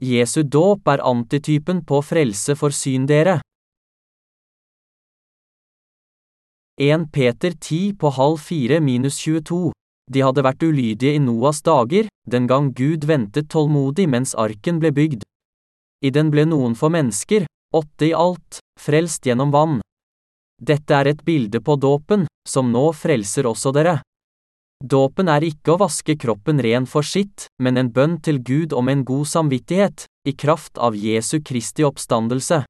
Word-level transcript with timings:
Jesu 0.00 0.42
dåp 0.42 0.88
er 0.88 1.02
antitypen 1.04 1.82
på 1.84 1.98
frelse 2.00 2.54
for 2.56 2.72
syndere. 2.72 3.40
1 6.80 7.10
Peter 7.12 7.52
10 7.52 7.98
på 8.00 8.08
halv 8.16 8.38
fire 8.40 8.80
minus 8.80 9.18
22. 9.20 9.72
De 10.10 10.22
hadde 10.24 10.44
vært 10.46 10.64
ulydige 10.64 11.18
i 11.18 11.20
Noas 11.20 11.60
dager, 11.60 12.08
den 12.24 12.48
gang 12.48 12.72
Gud 12.72 13.04
ventet 13.04 13.50
tålmodig 13.52 14.08
mens 14.08 14.32
arken 14.32 14.80
ble 14.80 14.88
bygd. 14.96 15.26
I 16.00 16.08
den 16.08 16.32
ble 16.32 16.46
noen 16.48 16.72
for 16.74 16.88
mennesker, 16.88 17.44
åtte 17.76 18.08
i 18.08 18.16
alt, 18.16 18.62
frelst 18.80 19.28
gjennom 19.28 19.52
vann. 19.52 19.82
Dette 20.56 20.96
er 20.96 21.12
et 21.12 21.20
bilde 21.24 21.60
på 21.60 21.76
dåpen, 21.76 22.24
som 22.48 22.72
nå 22.72 22.88
frelser 22.96 23.44
også 23.52 23.76
dere. 23.76 24.00
Dåpen 24.80 25.28
er 25.28 25.44
ikke 25.44 25.74
å 25.74 25.80
vaske 25.82 26.14
kroppen 26.16 26.60
ren 26.64 26.86
for 26.88 27.04
sitt, 27.04 27.50
men 27.60 27.76
en 27.76 27.90
bønn 27.92 28.16
til 28.24 28.40
Gud 28.40 28.72
om 28.72 28.88
en 28.88 29.04
god 29.04 29.28
samvittighet, 29.28 30.06
i 30.24 30.32
kraft 30.32 30.80
av 30.80 30.96
Jesu 30.96 31.42
Kristi 31.44 31.84
oppstandelse. 31.84 32.62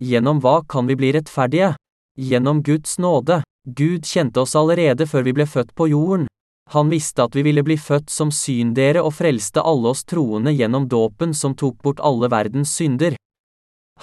Gjennom 0.00 0.40
hva 0.40 0.62
kan 0.68 0.88
vi 0.88 0.96
bli 0.96 1.12
rettferdige? 1.16 1.74
Gjennom 2.16 2.62
Guds 2.64 2.96
nåde. 2.98 3.42
Gud 3.68 4.08
kjente 4.08 4.40
oss 4.40 4.56
allerede 4.56 5.06
før 5.08 5.28
vi 5.28 5.36
ble 5.36 5.46
født 5.48 5.74
på 5.76 5.88
jorden. 5.92 6.26
Han 6.72 6.88
visste 6.90 7.24
at 7.28 7.36
vi 7.36 7.44
ville 7.46 7.62
bli 7.62 7.76
født 7.76 8.10
som 8.10 8.32
syndere 8.32 9.04
og 9.04 9.14
frelste 9.14 9.62
alle 9.62 9.92
oss 9.92 10.04
troende 10.08 10.52
gjennom 10.56 10.88
dåpen 10.88 11.34
som 11.34 11.54
tok 11.54 11.78
bort 11.84 12.00
alle 12.00 12.32
verdens 12.32 12.72
synder. 12.72 13.16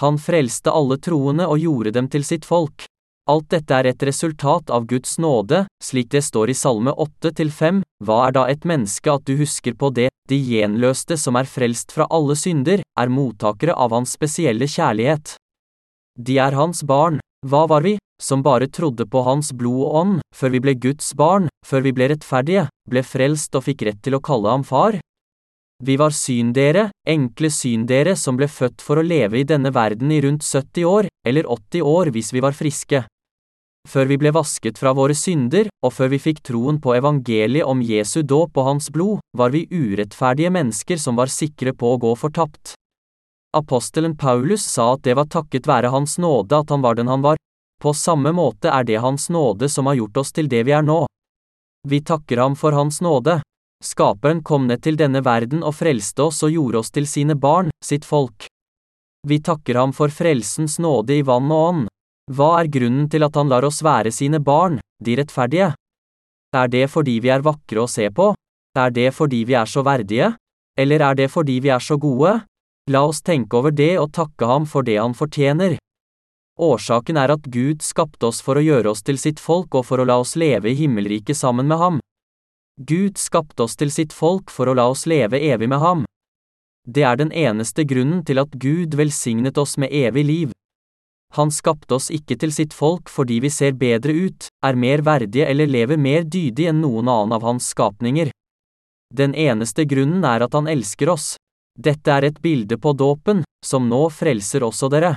Han 0.01 0.17
frelste 0.17 0.71
alle 0.71 0.97
troende 0.97 1.49
og 1.49 1.59
gjorde 1.59 1.91
dem 1.97 2.09
til 2.09 2.25
sitt 2.25 2.45
folk. 2.45 2.85
Alt 3.23 3.53
dette 3.53 3.71
er 3.71 3.87
et 3.87 4.03
resultat 4.03 4.67
av 4.73 4.83
Guds 4.83 5.15
nåde, 5.15 5.61
slik 5.79 6.09
det 6.11 6.25
står 6.27 6.51
i 6.51 6.55
Salme 6.59 6.91
8-5, 6.91 7.79
hva 8.03 8.17
er 8.25 8.33
da 8.35 8.43
et 8.51 8.65
menneske 8.67 9.13
at 9.13 9.23
du 9.23 9.37
husker 9.39 9.77
på 9.79 9.93
det, 9.95 10.09
de 10.27 10.35
gjenløste 10.35 11.15
som 11.15 11.39
er 11.39 11.47
frelst 11.47 11.95
fra 11.95 12.09
alle 12.11 12.35
synder, 12.35 12.83
er 12.83 13.13
mottakere 13.13 13.77
av 13.79 13.95
hans 13.95 14.17
spesielle 14.17 14.67
kjærlighet. 14.67 15.37
De 16.19 16.35
er 16.35 16.59
hans 16.59 16.83
barn, 16.83 17.21
hva 17.47 17.63
var 17.71 17.87
vi, 17.87 17.95
som 18.19 18.43
bare 18.43 18.67
trodde 18.67 19.07
på 19.07 19.23
hans 19.23 19.53
blod 19.55 19.85
og 19.87 19.95
ånd, 20.01 20.19
før 20.35 20.53
vi 20.57 20.63
ble 20.67 20.75
Guds 20.83 21.15
barn, 21.15 21.47
før 21.65 21.87
vi 21.87 21.95
ble 21.95 22.11
rettferdige, 22.11 22.67
ble 22.91 23.07
frelst 23.07 23.55
og 23.55 23.63
fikk 23.69 23.87
rett 23.87 24.03
til 24.03 24.19
å 24.19 24.23
kalle 24.23 24.51
ham 24.51 24.67
far? 24.67 24.99
Vi 25.83 25.95
var 25.99 26.11
syndere, 26.15 26.89
enkle 27.07 27.49
syndere 27.51 28.17
som 28.19 28.35
ble 28.39 28.47
født 28.51 28.83
for 28.83 28.99
å 28.99 29.07
leve 29.07 29.39
i 29.39 29.47
denne 29.47 29.71
verden 29.75 30.11
i 30.11 30.21
rundt 30.23 30.43
70 30.43 30.85
år, 30.87 31.09
eller 31.27 31.47
80 31.47 31.87
år 31.87 32.11
hvis 32.15 32.31
vi 32.35 32.43
var 32.43 32.55
friske. 32.55 33.03
Før 33.89 34.07
vi 34.09 34.17
ble 34.17 34.31
vasket 34.33 34.79
fra 34.79 34.93
våre 34.95 35.13
synder, 35.13 35.67
og 35.85 35.91
før 35.93 36.13
vi 36.13 36.19
fikk 36.23 36.39
troen 36.47 36.79
på 36.81 36.95
evangeliet 36.95 37.67
om 37.67 37.81
Jesu 37.83 38.23
dåp 38.23 38.55
og 38.57 38.69
hans 38.69 38.87
blod, 38.89 39.19
var 39.37 39.51
vi 39.53 39.67
urettferdige 39.69 40.49
mennesker 40.55 40.97
som 40.97 41.19
var 41.19 41.29
sikre 41.29 41.75
på 41.77 41.91
å 41.93 41.99
gå 42.01 42.13
fortapt. 42.17 42.73
Apostelen 43.53 44.15
Paulus 44.17 44.65
sa 44.65 44.93
at 44.95 45.03
det 45.05 45.13
var 45.19 45.29
takket 45.29 45.67
være 45.69 45.91
Hans 45.93 46.17
nåde 46.17 46.63
at 46.63 46.71
han 46.73 46.81
var 46.81 46.97
den 46.97 47.11
han 47.11 47.21
var. 47.21 47.37
På 47.83 47.93
samme 47.93 48.31
måte 48.33 48.71
er 48.73 48.87
det 48.87 49.03
Hans 49.03 49.29
nåde 49.29 49.69
som 49.69 49.85
har 49.85 49.99
gjort 49.99 50.17
oss 50.23 50.33
til 50.33 50.49
det 50.49 50.63
vi 50.65 50.73
er 50.73 50.81
nå. 50.81 51.03
Vi 51.85 51.99
takker 52.01 52.39
ham 52.41 52.55
for 52.55 52.73
Hans 52.73 53.01
nåde. 53.03 53.41
Skaperen 53.83 54.41
kom 54.41 54.65
ned 54.65 54.81
til 54.81 54.97
denne 54.97 55.21
verden 55.21 55.61
og 55.61 55.75
frelste 55.75 56.31
oss 56.31 56.41
og 56.47 56.55
gjorde 56.55 56.79
oss 56.81 56.89
til 56.95 57.05
sine 57.05 57.35
barn, 57.35 57.69
sitt 57.83 58.07
folk. 58.07 58.47
Vi 59.27 59.37
takker 59.43 59.77
ham 59.77 59.93
for 59.93 60.09
frelsens 60.09 60.79
nåde 60.79 61.19
i 61.19 61.25
vann 61.27 61.51
og 61.51 61.67
ånd. 61.67 61.89
Hva 62.31 62.61
er 62.61 62.69
grunnen 62.71 63.09
til 63.11 63.25
at 63.25 63.35
han 63.35 63.49
lar 63.51 63.65
oss 63.67 63.81
være 63.83 64.11
sine 64.15 64.39
barn, 64.39 64.79
de 65.03 65.17
rettferdige? 65.19 65.73
Er 66.55 66.69
det 66.71 66.85
fordi 66.93 67.17
vi 67.19 67.31
er 67.33 67.43
vakre 67.43 67.83
å 67.83 67.89
se 67.89 68.07
på? 68.13 68.31
Er 68.79 68.93
det 68.93 69.11
fordi 69.13 69.43
vi 69.49 69.57
er 69.59 69.67
så 69.67 69.83
verdige? 69.83 70.31
Eller 70.79 71.03
er 71.03 71.17
det 71.19 71.29
fordi 71.33 71.59
vi 71.59 71.69
er 71.73 71.83
så 71.83 71.97
gode? 71.99 72.39
La 72.89 73.03
oss 73.07 73.21
tenke 73.21 73.57
over 73.59 73.71
det 73.71 73.97
og 73.99 74.13
takke 74.15 74.47
ham 74.47 74.65
for 74.69 74.87
det 74.87 74.97
han 75.01 75.13
fortjener. 75.17 75.77
Årsaken 76.59 77.17
er 77.17 77.33
at 77.33 77.45
Gud 77.49 77.81
skapte 77.81 78.29
oss 78.29 78.41
for 78.45 78.59
å 78.59 78.63
gjøre 78.63 78.93
oss 78.93 79.03
til 79.03 79.17
sitt 79.17 79.39
folk 79.41 79.75
og 79.75 79.87
for 79.89 79.99
å 79.99 80.07
la 80.07 80.19
oss 80.21 80.35
leve 80.37 80.69
i 80.69 80.77
himmelriket 80.77 81.37
sammen 81.37 81.67
med 81.67 81.81
ham. 81.81 81.99
Gud 82.77 83.17
skapte 83.17 83.65
oss 83.65 83.75
til 83.75 83.91
sitt 83.91 84.13
folk 84.13 84.53
for 84.53 84.69
å 84.69 84.77
la 84.77 84.87
oss 84.89 85.05
leve 85.09 85.41
evig 85.41 85.69
med 85.69 85.81
ham. 85.81 86.05
Det 86.87 87.03
er 87.03 87.17
den 87.17 87.31
eneste 87.31 87.85
grunnen 87.87 88.23
til 88.25 88.41
at 88.41 88.53
Gud 88.53 88.95
velsignet 88.95 89.57
oss 89.57 89.77
med 89.77 89.93
evig 89.93 90.25
liv. 90.25 90.51
Han 91.33 91.49
skapte 91.51 91.97
oss 91.97 92.11
ikke 92.13 92.37
til 92.37 92.51
sitt 92.53 92.73
folk 92.77 93.09
fordi 93.09 93.39
vi 93.41 93.49
ser 93.49 93.73
bedre 93.73 94.13
ut, 94.13 94.47
er 94.65 94.77
mer 94.77 95.01
verdige 95.05 95.47
eller 95.49 95.69
lever 95.69 95.97
mer 95.97 96.27
dydig 96.27 96.67
enn 96.69 96.81
noen 96.83 97.09
annen 97.09 97.33
av 97.33 97.45
hans 97.47 97.71
skapninger. 97.73 98.29
Den 99.13 99.33
eneste 99.33 99.85
grunnen 99.89 100.25
er 100.25 100.45
at 100.45 100.53
han 100.53 100.69
elsker 100.69 101.09
oss. 101.13 101.33
Dette 101.73 102.13
er 102.13 102.29
et 102.29 102.41
bilde 102.41 102.77
på 102.77 102.93
dåpen, 102.93 103.41
som 103.65 103.89
nå 103.89 104.05
frelser 104.13 104.65
også 104.65 104.89
dere. 104.93 105.15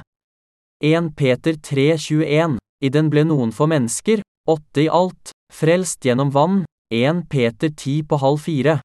1 0.85 1.13
Peter 1.17 1.57
3,21 1.61 2.57
I 2.85 2.93
den 2.93 3.09
ble 3.13 3.25
noen 3.29 3.53
få 3.53 3.69
mennesker, 3.69 4.21
åtte 4.49 4.85
i 4.85 4.91
alt, 4.93 5.33
frelst 5.53 6.05
gjennom 6.05 6.33
vann, 6.33 6.65
1 6.93 7.27
Peter 7.29 7.69
10 7.69 8.05
på 8.09 8.21
halv 8.21 8.41
fire. 8.45 8.79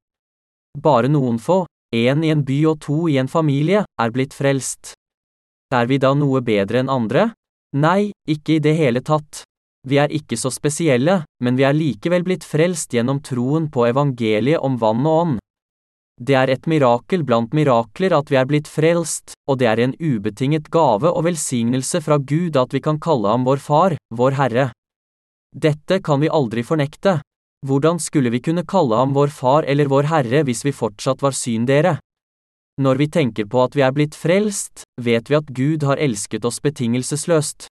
Bare 0.79 1.11
noen 1.11 1.39
få, 1.39 1.65
én 1.95 2.23
i 2.23 2.31
en 2.31 2.43
by 2.47 2.63
og 2.71 2.79
to 2.83 3.05
i 3.11 3.19
en 3.19 3.31
familie, 3.31 3.83
er 3.99 4.11
blitt 4.15 4.35
frelst. 4.35 4.95
Er 5.71 5.87
vi 5.87 5.97
da 6.03 6.11
noe 6.13 6.41
bedre 6.43 6.81
enn 6.81 6.91
andre? 6.91 7.29
Nei, 7.79 8.11
ikke 8.27 8.57
i 8.57 8.63
det 8.63 8.75
hele 8.75 8.99
tatt. 8.99 9.45
Vi 9.87 9.97
er 9.97 10.11
ikke 10.13 10.37
så 10.37 10.51
spesielle, 10.51 11.21
men 11.41 11.55
vi 11.55 11.63
er 11.63 11.77
likevel 11.77 12.25
blitt 12.27 12.43
frelst 12.45 12.91
gjennom 12.93 13.21
troen 13.23 13.69
på 13.71 13.87
evangeliet 13.87 14.59
om 14.59 14.75
vann 14.81 15.07
og 15.07 15.21
ånd. 15.21 15.39
Det 16.21 16.35
er 16.37 16.51
et 16.53 16.67
mirakel 16.69 17.23
blant 17.25 17.55
mirakler 17.57 18.13
at 18.13 18.29
vi 18.29 18.37
er 18.37 18.45
blitt 18.45 18.67
frelst, 18.69 19.33
og 19.49 19.57
det 19.57 19.71
er 19.71 19.79
en 19.81 19.95
ubetinget 19.97 20.67
gave 20.69 21.09
og 21.09 21.23
velsignelse 21.25 22.03
fra 22.03 22.19
Gud 22.19 22.59
at 22.61 22.75
vi 22.75 22.83
kan 22.83 22.99
kalle 23.01 23.31
ham 23.31 23.47
vår 23.47 23.63
Far, 23.63 23.95
vår 24.13 24.37
Herre. 24.37 24.67
Dette 25.55 25.97
kan 26.03 26.21
vi 26.21 26.29
aldri 26.29 26.61
fornekte. 26.67 27.21
Hvordan 27.65 27.97
skulle 27.97 28.29
vi 28.29 28.43
kunne 28.43 28.67
kalle 28.67 28.99
ham 28.99 29.15
vår 29.15 29.33
Far 29.33 29.65
eller 29.65 29.89
vår 29.89 30.11
Herre 30.11 30.43
hvis 30.45 30.65
vi 30.67 30.75
fortsatt 30.75 31.23
var 31.25 31.33
syndere? 31.33 31.97
Når 32.81 32.97
vi 32.97 33.07
tenker 33.13 33.45
på 33.45 33.59
at 33.61 33.75
vi 33.77 33.83
er 33.85 33.91
blitt 33.93 34.15
frelst, 34.17 34.87
vet 34.97 35.29
vi 35.29 35.37
at 35.37 35.49
Gud 35.53 35.83
har 35.85 35.99
elsket 36.01 36.45
oss 36.47 36.57
betingelsesløst. 36.65 37.67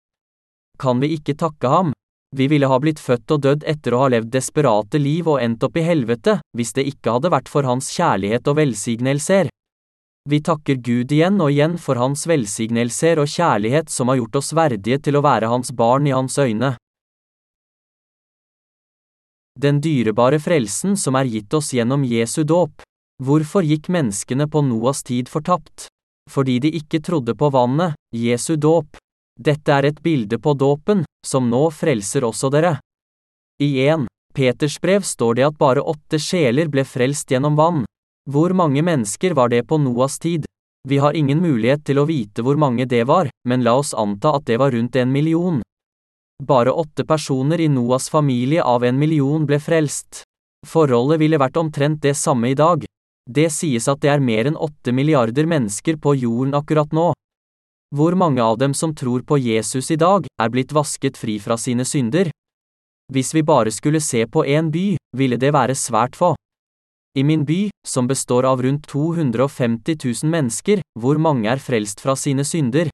Kan 0.79 1.01
vi 1.03 1.17
ikke 1.17 1.35
takke 1.35 1.71
ham? 1.73 1.91
Vi 2.37 2.47
ville 2.47 2.69
ha 2.71 2.77
blitt 2.79 3.01
født 3.03 3.33
og 3.35 3.41
dødd 3.43 3.65
etter 3.67 3.97
å 3.97 4.05
ha 4.05 4.11
levd 4.15 4.31
desperate 4.31 5.01
liv 5.03 5.27
og 5.33 5.41
endt 5.43 5.65
opp 5.67 5.81
i 5.81 5.83
helvete, 5.83 6.37
hvis 6.55 6.71
det 6.77 6.85
ikke 6.93 7.17
hadde 7.17 7.33
vært 7.35 7.51
for 7.51 7.67
hans 7.67 7.89
kjærlighet 7.91 8.47
og 8.53 8.61
velsignelser. 8.61 9.51
Vi 10.31 10.39
takker 10.47 10.79
Gud 10.79 11.11
igjen 11.17 11.41
og 11.43 11.51
igjen 11.51 11.75
for 11.81 11.99
hans 11.99 12.23
velsignelser 12.31 13.19
og 13.19 13.33
kjærlighet 13.33 13.91
som 13.91 14.13
har 14.13 14.21
gjort 14.21 14.39
oss 14.39 14.53
verdige 14.55 15.01
til 15.09 15.19
å 15.19 15.25
være 15.27 15.51
hans 15.51 15.73
barn 15.75 16.07
i 16.07 16.15
hans 16.15 16.39
øyne. 16.39 16.77
Den 19.59 19.83
dyrebare 19.83 20.39
frelsen 20.39 20.95
som 20.97 21.19
er 21.19 21.27
gitt 21.27 21.59
oss 21.59 21.73
gjennom 21.75 22.07
Jesu 22.07 22.45
dåp. 22.45 22.85
Hvorfor 23.21 23.67
gikk 23.69 23.91
menneskene 23.93 24.47
på 24.49 24.63
Noas 24.65 25.03
tid 25.05 25.29
fortapt? 25.29 25.91
Fordi 26.31 26.55
de 26.65 26.71
ikke 26.79 27.03
trodde 27.05 27.35
på 27.37 27.51
vannet, 27.53 27.93
Jesu 28.17 28.55
dåp. 28.57 28.97
Dette 29.37 29.73
er 29.77 29.91
et 29.91 29.99
bilde 30.01 30.39
på 30.41 30.55
dåpen, 30.57 31.03
som 31.27 31.51
nå 31.53 31.67
frelser 31.69 32.25
også 32.25 32.49
dere. 32.55 32.79
I 33.61 33.69
1. 33.93 34.07
Peters 34.33 34.79
brev 34.81 35.05
står 35.05 35.37
det 35.37 35.45
at 35.51 35.59
bare 35.61 35.85
åtte 35.85 36.17
sjeler 36.17 36.71
ble 36.73 36.85
frelst 36.89 37.29
gjennom 37.29 37.59
vann. 37.59 37.83
Hvor 38.31 38.55
mange 38.57 38.81
mennesker 38.81 39.35
var 39.37 39.53
det 39.53 39.67
på 39.69 39.77
Noas 39.77 40.17
tid? 40.19 40.47
Vi 40.89 40.97
har 40.97 41.13
ingen 41.13 41.43
mulighet 41.45 41.85
til 41.85 42.01
å 42.01 42.07
vite 42.09 42.41
hvor 42.41 42.57
mange 42.57 42.87
det 42.89 43.03
var, 43.05 43.29
men 43.45 43.61
la 43.67 43.75
oss 43.83 43.93
anta 43.93 44.33
at 44.39 44.47
det 44.49 44.57
var 44.63 44.73
rundt 44.73 44.97
en 44.97 45.13
million. 45.13 45.61
Bare 46.41 46.73
åtte 46.73 47.05
personer 47.05 47.61
i 47.61 47.69
Noas 47.69 48.09
familie 48.09 48.65
av 48.65 48.85
en 48.85 48.97
million 48.97 49.45
ble 49.45 49.61
frelst. 49.61 50.23
Forholdet 50.65 51.21
ville 51.21 51.41
vært 51.41 51.61
omtrent 51.61 52.01
det 52.01 52.15
samme 52.17 52.55
i 52.55 52.57
dag. 52.57 52.87
Det 53.29 53.49
sies 53.53 53.89
at 53.89 54.01
det 54.01 54.11
er 54.13 54.23
mer 54.23 54.49
enn 54.49 54.57
åtte 54.57 54.93
milliarder 54.93 55.47
mennesker 55.47 55.99
på 56.01 56.15
jorden 56.23 56.55
akkurat 56.55 56.93
nå. 56.93 57.11
Hvor 57.95 58.15
mange 58.15 58.43
av 58.43 58.59
dem 58.59 58.75
som 58.75 58.95
tror 58.95 59.23
på 59.27 59.39
Jesus 59.39 59.91
i 59.91 59.99
dag, 59.99 60.27
er 60.39 60.51
blitt 60.51 60.73
vasket 60.73 61.19
fri 61.19 61.39
fra 61.43 61.57
sine 61.59 61.85
synder? 61.85 62.31
Hvis 63.11 63.35
vi 63.35 63.43
bare 63.43 63.73
skulle 63.75 64.01
se 64.01 64.27
på 64.27 64.45
én 64.47 64.71
by, 64.71 64.95
ville 65.17 65.37
det 65.37 65.51
være 65.53 65.75
svært 65.75 66.15
få. 66.15 66.37
I 67.19 67.25
min 67.27 67.43
by, 67.45 67.71
som 67.87 68.07
består 68.07 68.47
av 68.47 68.63
rundt 68.63 68.87
250 68.87 69.99
000 70.23 70.31
mennesker, 70.31 70.83
hvor 70.95 71.19
mange 71.19 71.51
er 71.51 71.59
frelst 71.59 72.01
fra 72.01 72.15
sine 72.15 72.45
synder? 72.47 72.87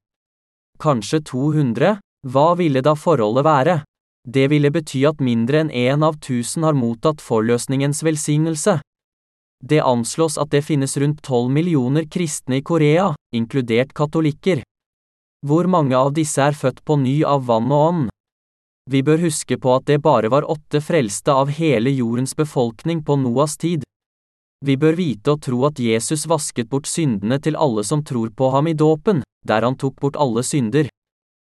Kanskje 0.81 1.20
200? 1.20 1.99
Hva 2.32 2.55
ville 2.56 2.81
da 2.81 2.94
forholdet 2.96 3.44
være? 3.44 3.76
Det 4.25 4.49
ville 4.50 4.73
bety 4.73 5.05
at 5.06 5.20
mindre 5.20 5.61
enn 5.61 5.70
én 5.70 6.02
av 6.02 6.17
tusen 6.25 6.64
har 6.64 6.75
mottatt 6.75 7.20
forløsningens 7.20 8.00
velsignelse. 8.02 8.81
Det 9.67 9.81
anslås 9.83 10.39
at 10.39 10.53
det 10.55 10.63
finnes 10.63 10.97
rundt 10.97 11.23
12 11.23 11.51
millioner 11.51 12.05
kristne 12.07 12.61
i 12.61 12.63
Korea, 12.63 13.09
inkludert 13.35 13.95
katolikker. 13.95 14.61
Hvor 15.47 15.67
mange 15.67 15.97
av 15.99 16.13
disse 16.15 16.39
er 16.43 16.55
født 16.55 16.85
på 16.87 16.97
ny 17.03 17.17
av 17.27 17.49
vann 17.49 17.73
og 17.75 17.87
ånd? 17.89 18.05
Vi 18.91 19.01
bør 19.03 19.25
huske 19.25 19.59
på 19.59 19.73
at 19.75 19.89
det 19.91 19.99
bare 20.05 20.31
var 20.31 20.47
åtte 20.47 20.79
frelste 20.79 21.35
av 21.35 21.51
hele 21.51 21.91
jordens 21.91 22.37
befolkning 22.39 23.01
på 23.03 23.17
Noas 23.19 23.57
tid. 23.59 23.83
Vi 24.65 24.77
bør 24.79 24.95
vite 25.01 25.35
og 25.35 25.43
tro 25.43 25.65
at 25.67 25.81
Jesus 25.83 26.29
vasket 26.31 26.71
bort 26.71 26.87
syndene 26.87 27.41
til 27.43 27.59
alle 27.59 27.83
som 27.85 28.05
tror 28.07 28.31
på 28.31 28.51
ham 28.55 28.71
i 28.71 28.77
dåpen, 28.79 29.25
der 29.43 29.67
han 29.67 29.75
tok 29.75 29.99
bort 30.01 30.17
alle 30.17 30.47
synder. 30.47 30.87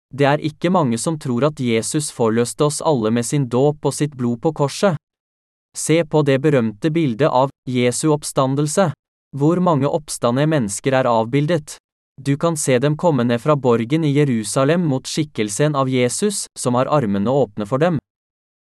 Det 0.08 0.24
er 0.24 0.40
ikke 0.40 0.72
mange 0.72 0.96
som 0.96 1.18
tror 1.20 1.44
at 1.50 1.60
Jesus 1.60 2.08
forløste 2.08 2.64
oss 2.64 2.80
alle 2.80 3.12
med 3.12 3.28
sin 3.28 3.44
dåp 3.52 3.84
og 3.84 3.92
sitt 3.92 4.16
blod 4.16 4.40
på 4.40 4.54
korset. 4.56 4.96
Se 5.78 6.02
på 6.04 6.24
det 6.26 6.40
berømte 6.42 6.90
bildet 6.90 7.30
av 7.30 7.52
Jesu 7.70 8.08
oppstandelse. 8.10 8.90
Hvor 9.36 9.60
mange 9.62 9.86
oppstande 9.86 10.46
mennesker 10.50 10.96
er 10.98 11.06
avbildet. 11.06 11.76
Du 12.18 12.36
kan 12.36 12.56
se 12.56 12.78
dem 12.82 12.96
komme 12.96 13.22
ned 13.24 13.38
fra 13.40 13.54
borgen 13.54 14.04
i 14.04 14.10
Jerusalem 14.16 14.88
mot 14.90 15.06
skikkelsen 15.06 15.76
av 15.78 15.88
Jesus, 15.88 16.46
som 16.58 16.74
har 16.74 16.90
armene 16.90 17.30
åpne 17.30 17.66
for 17.68 17.78
dem. 17.78 18.00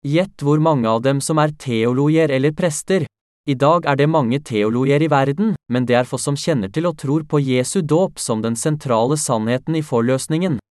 Gjett 0.07 0.44
hvor 0.44 0.63
mange 0.63 0.88
av 0.88 1.01
dem 1.03 1.19
som 1.19 1.41
er 1.44 1.51
teologer 1.59 2.31
eller 2.31 2.55
prester. 2.55 3.03
I 3.50 3.55
dag 3.59 3.83
er 3.83 4.00
det 4.00 4.07
mange 4.07 4.39
teologer 4.39 5.03
i 5.03 5.11
verden, 5.11 5.55
men 5.67 5.85
det 5.85 6.00
er 6.00 6.07
få 6.07 6.15
som 6.15 6.39
kjenner 6.39 6.71
til 6.71 6.88
og 6.88 7.01
tror 7.03 7.27
på 7.27 7.44
Jesu 7.44 7.81
dåp 7.81 8.15
som 8.19 8.39
den 8.39 8.55
sentrale 8.55 9.19
sannheten 9.19 9.75
i 9.75 9.83
forløsningen. 9.83 10.62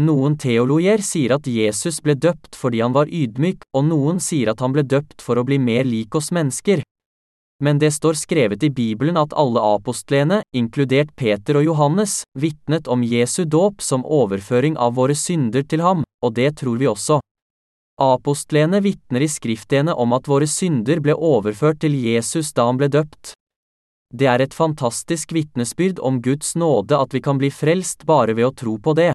Noen 0.00 0.34
teologer 0.34 0.98
sier 1.06 1.36
at 1.36 1.46
Jesus 1.46 2.00
ble 2.02 2.16
døpt 2.18 2.56
fordi 2.58 2.80
han 2.82 2.94
var 2.96 3.06
ydmyk, 3.06 3.62
og 3.78 3.84
noen 3.92 4.18
sier 4.18 4.50
at 4.50 4.58
han 4.64 4.74
ble 4.74 4.82
døpt 4.82 5.22
for 5.22 5.38
å 5.38 5.44
bli 5.46 5.60
mer 5.62 5.86
lik 5.86 6.16
oss 6.18 6.32
mennesker. 6.34 6.82
Men 7.62 7.78
det 7.78 7.92
står 7.94 8.18
skrevet 8.18 8.66
i 8.66 8.72
Bibelen 8.74 9.16
at 9.16 9.36
alle 9.38 9.62
apostlene, 9.62 10.40
inkludert 10.50 11.14
Peter 11.14 11.60
og 11.60 11.68
Johannes, 11.68 12.24
vitnet 12.34 12.90
om 12.90 13.06
Jesu 13.06 13.44
dåp 13.46 13.78
som 13.86 14.02
overføring 14.02 14.74
av 14.74 14.98
våre 14.98 15.14
synder 15.14 15.62
til 15.62 15.86
ham, 15.86 16.02
og 16.26 16.34
det 16.34 16.56
tror 16.58 16.82
vi 16.82 16.90
også. 16.90 17.20
Apostlene 18.02 18.82
vitner 18.82 19.22
i 19.22 19.30
skriftene 19.30 19.94
om 19.94 20.12
at 20.18 20.26
våre 20.26 20.50
synder 20.50 20.98
ble 20.98 21.14
overført 21.14 21.84
til 21.86 21.94
Jesus 21.94 22.50
da 22.52 22.66
han 22.66 22.82
ble 22.82 22.90
døpt. 22.90 23.36
Det 24.10 24.26
er 24.26 24.42
et 24.42 24.54
fantastisk 24.54 25.30
vitnesbyrd 25.34 26.02
om 26.02 26.18
Guds 26.22 26.56
nåde 26.58 26.98
at 26.98 27.14
vi 27.14 27.22
kan 27.22 27.38
bli 27.38 27.54
frelst 27.54 28.02
bare 28.06 28.34
ved 28.34 28.50
å 28.50 28.56
tro 28.58 28.74
på 28.82 28.98
det. 28.98 29.13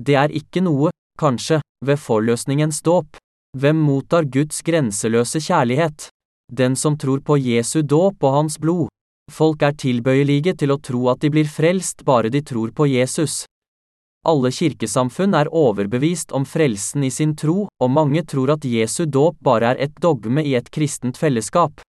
Det 0.00 0.16
er 0.16 0.32
ikke 0.32 0.62
noe, 0.64 0.88
kanskje, 1.20 1.60
ved 1.84 2.00
forløsningens 2.00 2.80
dåp. 2.86 3.18
Hvem 3.58 3.76
mottar 3.84 4.24
Guds 4.24 4.62
grenseløse 4.64 5.42
kjærlighet? 5.44 6.08
Den 6.52 6.76
som 6.76 6.96
tror 6.96 7.20
på 7.20 7.36
Jesu 7.36 7.82
dåp 7.82 8.24
og 8.24 8.36
hans 8.38 8.56
blod. 8.58 8.88
Folk 9.30 9.62
er 9.62 9.76
tilbøyelige 9.76 10.56
til 10.58 10.72
å 10.72 10.80
tro 10.80 11.04
at 11.12 11.20
de 11.22 11.30
blir 11.30 11.46
frelst 11.46 12.04
bare 12.06 12.32
de 12.32 12.40
tror 12.42 12.72
på 12.72 12.88
Jesus. 12.90 13.44
Alle 14.26 14.50
kirkesamfunn 14.52 15.36
er 15.36 15.52
overbevist 15.52 16.32
om 16.36 16.44
frelsen 16.44 17.04
i 17.04 17.10
sin 17.10 17.36
tro, 17.36 17.68
og 17.68 17.92
mange 17.92 18.24
tror 18.24 18.56
at 18.56 18.64
Jesu 18.64 19.06
dåp 19.06 19.38
bare 19.44 19.74
er 19.74 19.84
et 19.86 19.94
dogme 20.00 20.44
i 20.44 20.56
et 20.58 20.68
kristent 20.72 21.20
fellesskap. 21.20 21.80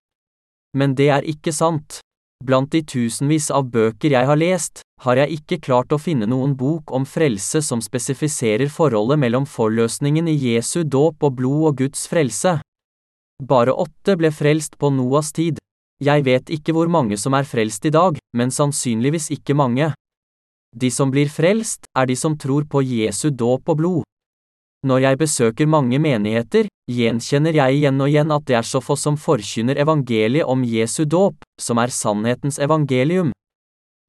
Men 0.76 0.94
det 0.94 1.08
er 1.16 1.28
ikke 1.28 1.52
sant. 1.52 2.00
Blant 2.42 2.72
de 2.74 2.80
tusenvis 2.82 3.52
av 3.54 3.68
bøker 3.70 4.16
jeg 4.16 4.26
har 4.26 4.38
lest, 4.40 4.80
har 5.04 5.20
jeg 5.20 5.38
ikke 5.38 5.60
klart 5.62 5.92
å 5.94 6.00
finne 6.02 6.26
noen 6.26 6.56
bok 6.58 6.90
om 6.90 7.04
frelse 7.06 7.60
som 7.62 7.78
spesifiserer 7.84 8.66
forholdet 8.66 9.20
mellom 9.22 9.46
forløsningen 9.46 10.26
i 10.26 10.34
Jesu 10.34 10.82
dåp 10.82 11.22
og 11.22 11.36
blod 11.38 11.68
og 11.70 11.76
Guds 11.84 12.08
frelse. 12.10 12.56
Bare 13.42 13.74
åtte 13.84 14.16
ble 14.18 14.32
frelst 14.34 14.74
på 14.78 14.90
Noas 14.90 15.30
tid. 15.34 15.62
Jeg 16.02 16.26
vet 16.26 16.50
ikke 16.50 16.74
hvor 16.74 16.90
mange 16.90 17.18
som 17.18 17.34
er 17.38 17.46
frelst 17.46 17.86
i 17.86 17.94
dag, 17.94 18.18
men 18.34 18.50
sannsynligvis 18.50 19.30
ikke 19.38 19.54
mange. 19.54 19.92
De 20.74 20.90
som 20.90 21.14
blir 21.14 21.30
frelst, 21.30 21.86
er 21.94 22.10
de 22.10 22.16
som 22.18 22.34
tror 22.34 22.66
på 22.66 22.82
Jesu 22.82 23.28
dåp 23.30 23.70
og 23.70 23.78
blod. 23.78 24.11
Når 24.82 24.98
jeg 25.04 25.18
besøker 25.20 25.68
mange 25.70 26.00
menigheter, 26.02 26.66
gjenkjenner 26.90 27.54
jeg 27.54 27.76
igjen 27.76 28.02
og 28.02 28.10
igjen 28.10 28.32
at 28.34 28.48
det 28.48 28.56
er 28.58 28.66
så 28.66 28.80
få 28.82 28.96
som 28.98 29.14
forkynner 29.14 29.78
evangeliet 29.78 30.48
om 30.50 30.64
Jesu 30.66 31.04
dåp, 31.06 31.38
som 31.60 31.78
er 31.78 31.94
sannhetens 31.94 32.58
evangelium. 32.58 33.30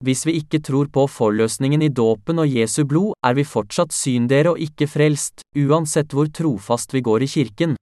Hvis 0.03 0.25
vi 0.25 0.39
ikke 0.41 0.59
tror 0.65 0.89
på 0.89 1.05
forløsningen 1.07 1.85
i 1.85 1.91
dåpen 1.93 2.41
og 2.41 2.49
Jesu 2.49 2.81
blod, 2.89 3.13
er 3.23 3.37
vi 3.37 3.45
fortsatt 3.45 3.93
syndere 3.93 4.55
og 4.55 4.65
ikke 4.65 4.89
frelst, 4.89 5.45
uansett 5.55 6.11
hvor 6.11 6.27
trofast 6.33 6.97
vi 6.97 7.05
går 7.05 7.23
i 7.23 7.29
kirken. 7.37 7.77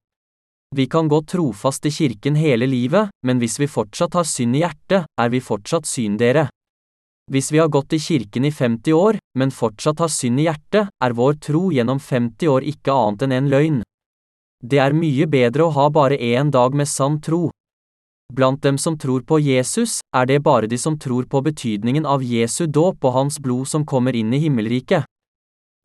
Vi 0.75 0.85
kan 0.91 1.07
gå 1.07 1.23
trofast 1.27 1.87
i 1.87 1.95
kirken 1.95 2.35
hele 2.35 2.67
livet, 2.67 3.09
men 3.25 3.39
hvis 3.39 3.57
vi 3.59 3.71
fortsatt 3.71 4.19
har 4.19 4.27
synd 4.27 4.59
i 4.59 4.65
hjertet, 4.65 5.07
er 5.19 5.31
vi 5.31 5.39
fortsatt 5.39 5.87
syndere. 5.87 6.49
Hvis 7.31 7.51
vi 7.51 7.61
har 7.61 7.69
gått 7.71 7.93
i 7.93 7.99
kirken 7.99 8.45
i 8.45 8.51
50 8.51 8.93
år, 8.93 9.17
men 9.39 9.53
fortsatt 9.55 10.01
har 10.03 10.11
synd 10.11 10.41
i 10.41 10.49
hjertet, 10.49 10.89
er 10.91 11.13
vår 11.15 11.37
tro 11.39 11.69
gjennom 11.71 11.99
50 11.99 12.51
år 12.51 12.67
ikke 12.67 12.91
annet 12.91 13.23
enn 13.23 13.35
en 13.37 13.49
løgn. 13.53 13.77
Det 14.59 14.81
er 14.83 14.93
mye 14.93 15.29
bedre 15.31 15.69
å 15.69 15.73
ha 15.77 15.87
bare 15.89 16.19
én 16.19 16.51
dag 16.51 16.75
med 16.75 16.91
sann 16.91 17.21
tro. 17.23 17.47
Blant 18.35 18.61
dem 18.63 18.77
som 18.77 18.97
tror 18.99 19.23
på 19.23 19.39
Jesus, 19.39 20.01
er 20.15 20.27
det 20.27 20.41
bare 20.43 20.67
de 20.67 20.77
som 20.77 20.99
tror 20.99 21.25
på 21.31 21.41
betydningen 21.47 22.05
av 22.05 22.23
Jesu 22.23 22.65
dåp 22.67 23.03
og 23.07 23.15
hans 23.15 23.39
blod 23.39 23.67
som 23.67 23.87
kommer 23.87 24.15
inn 24.15 24.35
i 24.35 24.43
himmelriket. 24.43 25.07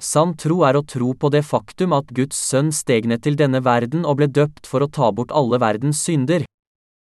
Sann 0.02 0.34
tro 0.36 0.60
er 0.66 0.76
å 0.76 0.84
tro 0.84 1.14
på 1.14 1.30
det 1.30 1.46
faktum 1.46 1.94
at 1.96 2.10
Guds 2.10 2.36
sønn 2.36 2.74
steg 2.74 3.06
ned 3.06 3.22
til 3.22 3.38
denne 3.38 3.62
verden 3.64 4.04
og 4.04 4.18
ble 4.18 4.26
døpt 4.26 4.66
for 4.66 4.82
å 4.82 4.90
ta 4.90 5.14
bort 5.14 5.30
alle 5.30 5.62
verdens 5.62 6.02
synder. 6.02 6.44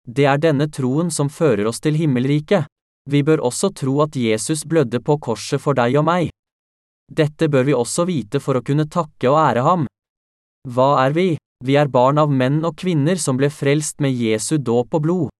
Det 0.06 0.28
er 0.28 0.38
denne 0.38 0.69
troen 0.69 1.10
som 1.10 1.32
fører 1.32 1.66
oss 1.69 1.80
til 1.80 1.96
himmelriket. 1.96 2.69
Vi 3.08 3.22
bør 3.25 3.40
også 3.49 3.70
tro 3.72 3.94
at 4.05 4.16
Jesus 4.16 4.66
blødde 4.69 5.00
på 5.00 5.16
korset 5.25 5.62
for 5.64 5.76
deg 5.78 5.96
og 5.96 6.05
meg. 6.08 6.32
Dette 7.08 7.49
bør 7.49 7.64
vi 7.64 7.76
også 7.76 8.05
vite 8.05 8.40
for 8.44 8.58
å 8.58 8.64
kunne 8.64 8.84
takke 8.84 9.31
og 9.31 9.38
ære 9.40 9.64
ham. 9.64 9.87
Hva 10.69 10.90
er 11.06 11.14
vi? 11.16 11.28
Vi 11.64 11.75
er 11.81 11.88
barn 11.88 12.20
av 12.20 12.31
menn 12.31 12.60
og 12.69 12.76
kvinner 12.78 13.16
som 13.16 13.38
ble 13.40 13.49
frelst 13.50 14.02
med 14.05 14.12
Jesu 14.12 14.58
dåp 14.58 14.93
og 14.94 15.02
blod. 15.06 15.31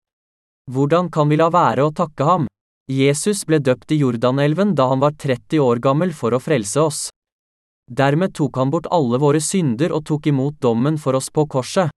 Hvordan 0.73 1.11
kan 1.13 1.29
vi 1.29 1.37
la 1.37 1.51
være 1.53 1.85
å 1.85 1.93
takke 1.93 2.25
ham? 2.25 2.49
Jesus 2.89 3.45
ble 3.45 3.61
døpt 3.61 3.93
i 3.93 4.01
Jordanelven 4.01 4.73
da 4.75 4.89
han 4.89 5.05
var 5.05 5.13
30 5.21 5.61
år 5.61 5.81
gammel 5.85 6.15
for 6.17 6.33
å 6.33 6.41
frelse 6.41 6.81
oss. 6.81 7.01
Dermed 7.89 8.35
tok 8.37 8.57
han 8.57 8.73
bort 8.73 8.89
alle 8.93 9.21
våre 9.21 9.41
synder 9.45 9.93
og 9.93 10.07
tok 10.09 10.27
imot 10.33 10.57
dommen 10.61 10.97
for 10.97 11.17
oss 11.21 11.29
på 11.29 11.45
korset. 11.47 11.93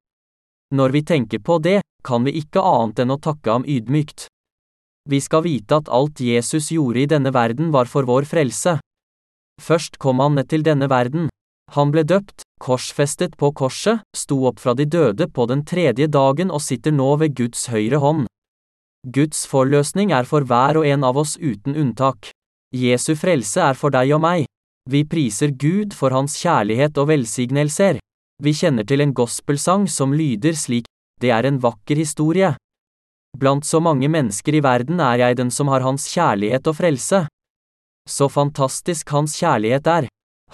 Når 0.75 0.91
vi 0.95 1.03
tenker 1.07 1.39
på 1.39 1.59
det, 1.63 1.79
kan 2.03 2.27
vi 2.27 2.35
ikke 2.43 2.63
annet 2.63 3.03
enn 3.03 3.15
å 3.15 3.19
takke 3.19 3.51
ham 3.51 3.67
ydmykt. 3.67 4.27
Vi 5.09 5.19
skal 5.21 5.43
vite 5.43 5.81
at 5.81 5.89
alt 5.89 6.21
Jesus 6.21 6.69
gjorde 6.71 7.01
i 7.01 7.09
denne 7.09 7.33
verden 7.33 7.71
var 7.73 7.89
for 7.89 8.05
vår 8.05 8.27
frelse. 8.29 8.77
Først 9.61 9.97
kom 9.97 10.21
han 10.21 10.35
ned 10.37 10.49
til 10.49 10.63
denne 10.65 10.89
verden. 10.89 11.29
Han 11.73 11.91
ble 11.93 12.03
døpt, 12.03 12.43
korsfestet 12.61 13.37
på 13.39 13.51
korset, 13.55 14.01
sto 14.15 14.43
opp 14.49 14.59
fra 14.59 14.73
de 14.75 14.85
døde 14.85 15.27
på 15.31 15.47
den 15.47 15.63
tredje 15.65 16.07
dagen 16.11 16.51
og 16.51 16.61
sitter 16.61 16.91
nå 16.91 17.15
ved 17.21 17.35
Guds 17.37 17.69
høyre 17.71 18.01
hånd. 18.03 18.27
Guds 19.07 19.47
forløsning 19.49 20.11
er 20.13 20.27
for 20.29 20.45
hver 20.45 20.77
og 20.77 20.85
en 20.85 21.03
av 21.07 21.17
oss 21.17 21.37
uten 21.39 21.73
unntak. 21.73 22.29
Jesu 22.75 23.15
frelse 23.17 23.63
er 23.63 23.79
for 23.79 23.93
deg 23.93 24.11
og 24.13 24.21
meg. 24.21 24.45
Vi 24.89 25.03
priser 25.05 25.53
Gud 25.53 25.95
for 25.97 26.13
hans 26.13 26.35
kjærlighet 26.41 26.97
og 27.01 27.09
velsignelser. 27.09 27.97
Vi 28.41 28.53
kjenner 28.57 28.85
til 28.85 29.01
en 29.01 29.13
gospelsang 29.13 29.87
som 29.89 30.13
lyder 30.13 30.57
slik, 30.57 30.85
det 31.21 31.31
er 31.31 31.45
en 31.45 31.59
vakker 31.61 31.97
historie. 32.01 32.55
Blant 33.37 33.65
så 33.65 33.79
mange 33.79 34.09
mennesker 34.11 34.55
i 34.57 34.61
verden 34.63 34.99
er 34.99 35.17
jeg 35.23 35.37
den 35.39 35.51
som 35.51 35.71
har 35.71 35.81
hans 35.85 36.07
kjærlighet 36.11 36.67
og 36.67 36.75
frelse. 36.77 37.25
Så 38.09 38.27
fantastisk 38.29 39.09
hans 39.15 39.37
kjærlighet 39.39 39.87
er. 39.87 40.07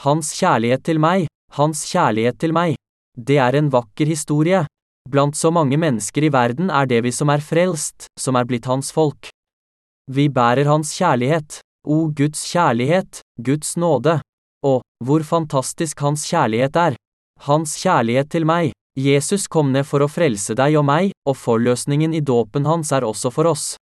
Hans 0.04 0.32
kjærlighet 0.38 0.84
til 0.86 1.00
meg, 1.02 1.28
hans 1.58 1.84
kjærlighet 1.90 2.38
til 2.40 2.54
meg. 2.54 2.76
Det 3.18 3.40
er 3.42 3.58
en 3.58 3.72
vakker 3.74 4.06
historie. 4.06 4.66
Blant 5.10 5.38
så 5.40 5.50
mange 5.52 5.78
mennesker 5.80 6.28
i 6.28 6.32
verden 6.34 6.70
er 6.70 6.86
det 6.86 7.02
vi 7.06 7.12
som 7.16 7.32
er 7.34 7.42
frelst, 7.42 8.10
som 8.20 8.36
er 8.36 8.46
blitt 8.46 8.68
hans 8.70 8.92
folk. 8.92 9.32
Vi 10.12 10.28
bærer 10.30 10.68
hans 10.68 10.94
kjærlighet. 11.00 11.62
O 11.88 12.10
Guds 12.12 12.44
kjærlighet, 12.52 13.22
Guds 13.40 13.78
nåde. 13.78 14.20
Og, 14.68 14.82
hvor 15.04 15.24
fantastisk 15.24 16.00
hans 16.04 16.26
kjærlighet 16.28 16.76
er. 16.76 16.98
Hans 17.48 17.78
kjærlighet 17.80 18.30
til 18.32 18.46
meg. 18.46 18.74
Jesus 18.98 19.46
kom 19.48 19.70
ned 19.72 19.86
for 19.86 20.02
å 20.02 20.10
frelse 20.10 20.56
deg 20.58 20.74
og 20.80 20.88
meg, 20.90 21.12
og 21.30 21.38
forløsningen 21.38 22.16
i 22.18 22.24
dåpen 22.26 22.66
hans 22.66 22.90
er 22.92 23.06
også 23.06 23.30
for 23.30 23.46
oss. 23.46 23.76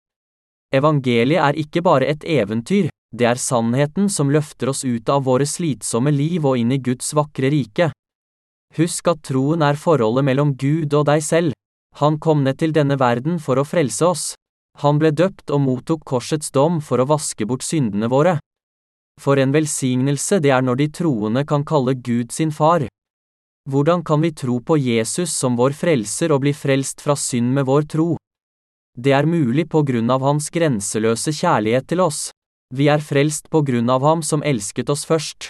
Evangeliet 0.74 1.38
er 1.38 1.58
ikke 1.62 1.84
bare 1.86 2.08
et 2.10 2.24
eventyr, 2.26 2.88
det 3.14 3.28
er 3.30 3.38
sannheten 3.38 4.08
som 4.10 4.32
løfter 4.34 4.72
oss 4.72 4.82
ut 4.82 5.08
av 5.08 5.22
våre 5.28 5.46
slitsomme 5.46 6.10
liv 6.10 6.42
og 6.42 6.58
inn 6.58 6.72
i 6.74 6.80
Guds 6.82 7.12
vakre 7.14 7.52
rike. 7.54 7.92
Husk 8.74 9.12
at 9.12 9.22
troen 9.28 9.62
er 9.62 9.78
forholdet 9.78 10.26
mellom 10.26 10.56
Gud 10.58 10.96
og 10.98 11.06
deg 11.06 11.22
selv. 11.22 11.54
Han 12.00 12.18
kom 12.18 12.42
ned 12.42 12.58
til 12.58 12.74
denne 12.74 12.98
verden 12.98 13.38
for 13.38 13.60
å 13.60 13.66
frelse 13.68 14.08
oss. 14.08 14.24
Han 14.82 14.98
ble 14.98 15.12
døpt 15.14 15.52
og 15.54 15.62
mottok 15.62 16.02
korsets 16.02 16.50
dom 16.50 16.80
for 16.82 16.98
å 16.98 17.06
vaske 17.06 17.46
bort 17.46 17.62
syndene 17.62 18.10
våre. 18.10 18.40
For 19.22 19.38
en 19.38 19.54
velsignelse 19.54 20.40
det 20.42 20.50
er 20.50 20.66
når 20.66 20.82
de 20.82 20.88
troende 20.98 21.44
kan 21.46 21.62
kalle 21.62 21.94
Gud 21.94 22.34
sin 22.34 22.50
far. 22.50 22.88
Hvordan 23.64 24.04
kan 24.04 24.20
vi 24.20 24.32
tro 24.32 24.60
på 24.60 24.76
Jesus 24.76 25.32
som 25.32 25.56
vår 25.56 25.72
frelser 25.72 26.32
og 26.34 26.42
bli 26.44 26.52
frelst 26.52 27.00
fra 27.00 27.16
synd 27.16 27.48
med 27.56 27.64
vår 27.64 27.86
tro? 27.88 28.08
Det 28.92 29.14
er 29.16 29.24
mulig 29.24 29.64
på 29.72 29.80
grunn 29.88 30.10
av 30.12 30.20
hans 30.20 30.50
grenseløse 30.52 31.32
kjærlighet 31.32 31.88
til 31.88 32.02
oss. 32.04 32.28
Vi 32.76 32.90
er 32.92 33.00
frelst 33.00 33.48
på 33.48 33.62
grunn 33.64 33.88
av 33.88 34.04
ham 34.04 34.20
som 34.22 34.44
elsket 34.44 34.92
oss 34.92 35.06
først. 35.08 35.48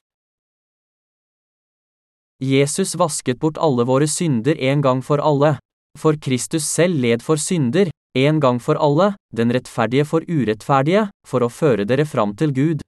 Jesus 2.39 2.95
vasket 2.95 3.41
bort 3.43 3.59
alle 3.59 3.83
våre 3.89 4.07
synder 4.07 4.63
en 4.63 4.85
gang 4.85 5.03
for 5.03 5.19
alle. 5.19 5.57
For 5.99 6.15
Kristus 6.15 6.67
selv 6.67 6.99
led 7.03 7.23
for 7.23 7.39
synder, 7.39 7.91
en 8.15 8.39
gang 8.39 8.61
for 8.63 8.79
alle, 8.79 9.15
den 9.35 9.51
rettferdige 9.55 10.07
for 10.07 10.27
urettferdige, 10.31 11.09
for 11.27 11.43
å 11.43 11.51
føre 11.51 11.87
dere 11.87 12.07
fram 12.07 12.35
til 12.39 12.55
Gud. 12.55 12.87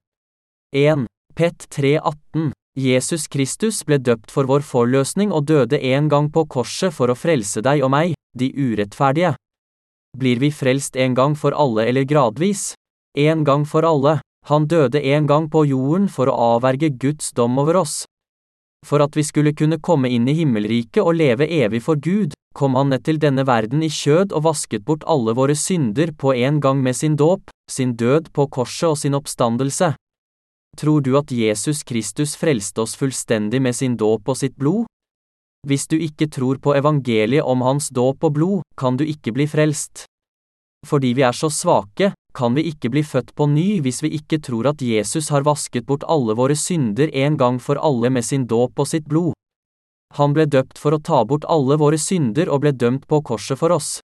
1. 0.75 1.03
Pet 1.35 1.67
3,18 1.75 2.56
Jesus 2.77 3.25
Kristus 3.25 3.79
ble 3.89 3.97
døpt 3.97 4.29
for 4.29 4.45
vår 4.45 4.61
forløsning 4.61 5.31
og 5.33 5.47
døde 5.49 5.79
en 5.81 6.11
gang 6.13 6.27
på 6.29 6.43
korset 6.45 6.93
for 6.93 7.09
å 7.09 7.17
frelse 7.17 7.63
deg 7.65 7.81
og 7.81 7.89
meg, 7.89 8.13
de 8.37 8.51
urettferdige. 8.53 9.31
Blir 10.13 10.37
vi 10.37 10.51
frelst 10.53 10.93
en 10.95 11.15
gang 11.17 11.33
for 11.33 11.57
alle 11.57 11.87
eller 11.89 12.05
gradvis? 12.05 12.75
En 13.17 13.41
gang 13.43 13.65
for 13.65 13.81
alle. 13.81 14.19
Han 14.45 14.69
døde 14.69 15.01
en 15.01 15.25
gang 15.25 15.49
på 15.49 15.65
jorden 15.65 16.05
for 16.05 16.29
å 16.29 16.37
avverge 16.53 16.93
Guds 17.01 17.33
dom 17.33 17.57
over 17.57 17.81
oss. 17.81 18.05
For 18.85 19.01
at 19.01 19.17
vi 19.17 19.25
skulle 19.25 19.57
kunne 19.57 19.81
komme 19.81 20.13
inn 20.13 20.29
i 20.29 20.37
himmelriket 20.37 21.01
og 21.01 21.17
leve 21.17 21.49
evig 21.49 21.81
for 21.81 21.97
Gud, 21.97 22.37
kom 22.53 22.77
han 22.77 22.93
ned 22.93 23.03
til 23.09 23.17
denne 23.17 23.43
verden 23.49 23.81
i 23.81 23.89
kjød 23.89 24.37
og 24.37 24.45
vasket 24.45 24.85
bort 24.85 25.01
alle 25.09 25.33
våre 25.33 25.57
synder 25.57 26.13
på 26.13 26.37
en 26.37 26.61
gang 26.61 26.85
med 26.85 26.95
sin 26.95 27.17
dåp, 27.17 27.49
sin 27.69 27.97
død 27.97 28.29
på 28.37 28.47
korset 28.53 28.93
og 28.93 29.01
sin 29.01 29.17
oppstandelse. 29.17 29.95
Tror 30.77 31.01
du 31.01 31.15
at 31.17 31.31
Jesus 31.33 31.81
Kristus 31.83 32.35
frelste 32.37 32.83
oss 32.83 32.93
fullstendig 32.95 33.61
med 33.61 33.75
sin 33.75 33.95
dåp 33.97 34.29
og 34.29 34.37
sitt 34.37 34.53
blod? 34.61 34.85
Hvis 35.67 35.87
du 35.89 35.97
ikke 35.97 36.27
tror 36.29 36.59
på 36.61 36.75
evangeliet 36.77 37.43
om 37.43 37.63
hans 37.65 37.89
dåp 37.89 38.23
og 38.23 38.35
blod, 38.35 38.61
kan 38.77 38.97
du 38.97 39.03
ikke 39.03 39.33
bli 39.33 39.47
frelst. 39.49 40.05
Fordi 40.85 41.15
vi 41.17 41.25
er 41.25 41.33
så 41.33 41.49
svake, 41.49 42.11
kan 42.37 42.53
vi 42.53 42.67
ikke 42.69 42.91
bli 42.93 43.01
født 43.01 43.33
på 43.33 43.47
ny 43.49 43.79
hvis 43.81 44.03
vi 44.05 44.11
ikke 44.19 44.37
tror 44.45 44.69
at 44.69 44.83
Jesus 44.85 45.31
har 45.33 45.47
vasket 45.47 45.87
bort 45.87 46.05
alle 46.05 46.35
våre 46.37 46.55
synder 46.55 47.09
en 47.25 47.37
gang 47.41 47.57
for 47.57 47.81
alle 47.81 48.13
med 48.13 48.25
sin 48.25 48.45
dåp 48.45 48.77
og 48.77 48.87
sitt 48.87 49.09
blod. 49.09 49.33
Han 50.21 50.37
ble 50.37 50.45
døpt 50.45 50.77
for 50.77 50.93
å 50.93 51.01
ta 51.01 51.23
bort 51.25 51.47
alle 51.49 51.79
våre 51.81 51.97
synder 51.97 52.53
og 52.53 52.61
ble 52.61 52.71
dømt 52.71 53.09
på 53.09 53.23
korset 53.25 53.57
for 53.57 53.73
oss. 53.73 53.97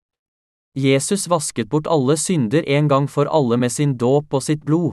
Jesus 0.74 1.30
vasket 1.30 1.70
bort 1.70 1.86
alle 1.86 2.18
synder 2.18 2.66
en 2.66 2.90
gang 2.90 3.06
for 3.06 3.30
alle 3.30 3.62
med 3.62 3.72
sin 3.72 3.94
dåp 3.94 4.34
og 4.34 4.42
sitt 4.42 4.66
blod. 4.66 4.90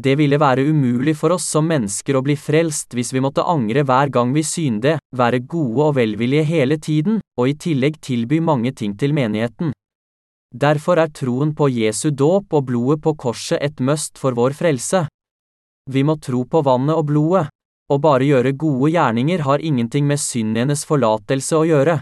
Det 0.00 0.14
ville 0.16 0.38
være 0.40 0.64
umulig 0.70 1.12
for 1.18 1.34
oss 1.34 1.44
som 1.52 1.66
mennesker 1.68 2.16
å 2.16 2.22
bli 2.24 2.36
frelst 2.38 2.94
hvis 2.96 3.10
vi 3.12 3.20
måtte 3.20 3.44
angre 3.44 3.82
hver 3.84 4.08
gang 4.14 4.30
vi 4.32 4.44
synde, 4.46 4.94
være 5.12 5.42
gode 5.44 5.88
og 5.90 5.96
velvillige 5.98 6.46
hele 6.48 6.78
tiden, 6.80 7.18
og 7.36 7.50
i 7.50 7.56
tillegg 7.66 7.98
tilby 8.00 8.38
mange 8.40 8.72
ting 8.72 8.94
til 8.96 9.12
menigheten. 9.12 9.74
Derfor 10.50 11.02
er 11.02 11.12
troen 11.12 11.52
på 11.54 11.68
Jesu 11.68 12.08
dåp 12.16 12.54
og 12.56 12.64
blodet 12.70 13.02
på 13.04 13.12
korset 13.14 13.60
et 13.60 13.82
must 13.84 14.16
for 14.18 14.32
vår 14.38 14.56
frelse. 14.56 15.02
Vi 15.90 16.04
må 16.06 16.16
tro 16.16 16.46
på 16.48 16.62
vannet 16.64 16.96
og 16.96 17.04
blodet. 17.10 17.50
Å 17.90 17.98
bare 17.98 18.24
gjøre 18.24 18.54
gode 18.54 18.92
gjerninger 18.94 19.42
har 19.42 19.62
ingenting 19.66 20.06
med 20.06 20.22
syndenes 20.22 20.86
forlatelse 20.86 21.58
å 21.58 21.66
gjøre. 21.66 21.98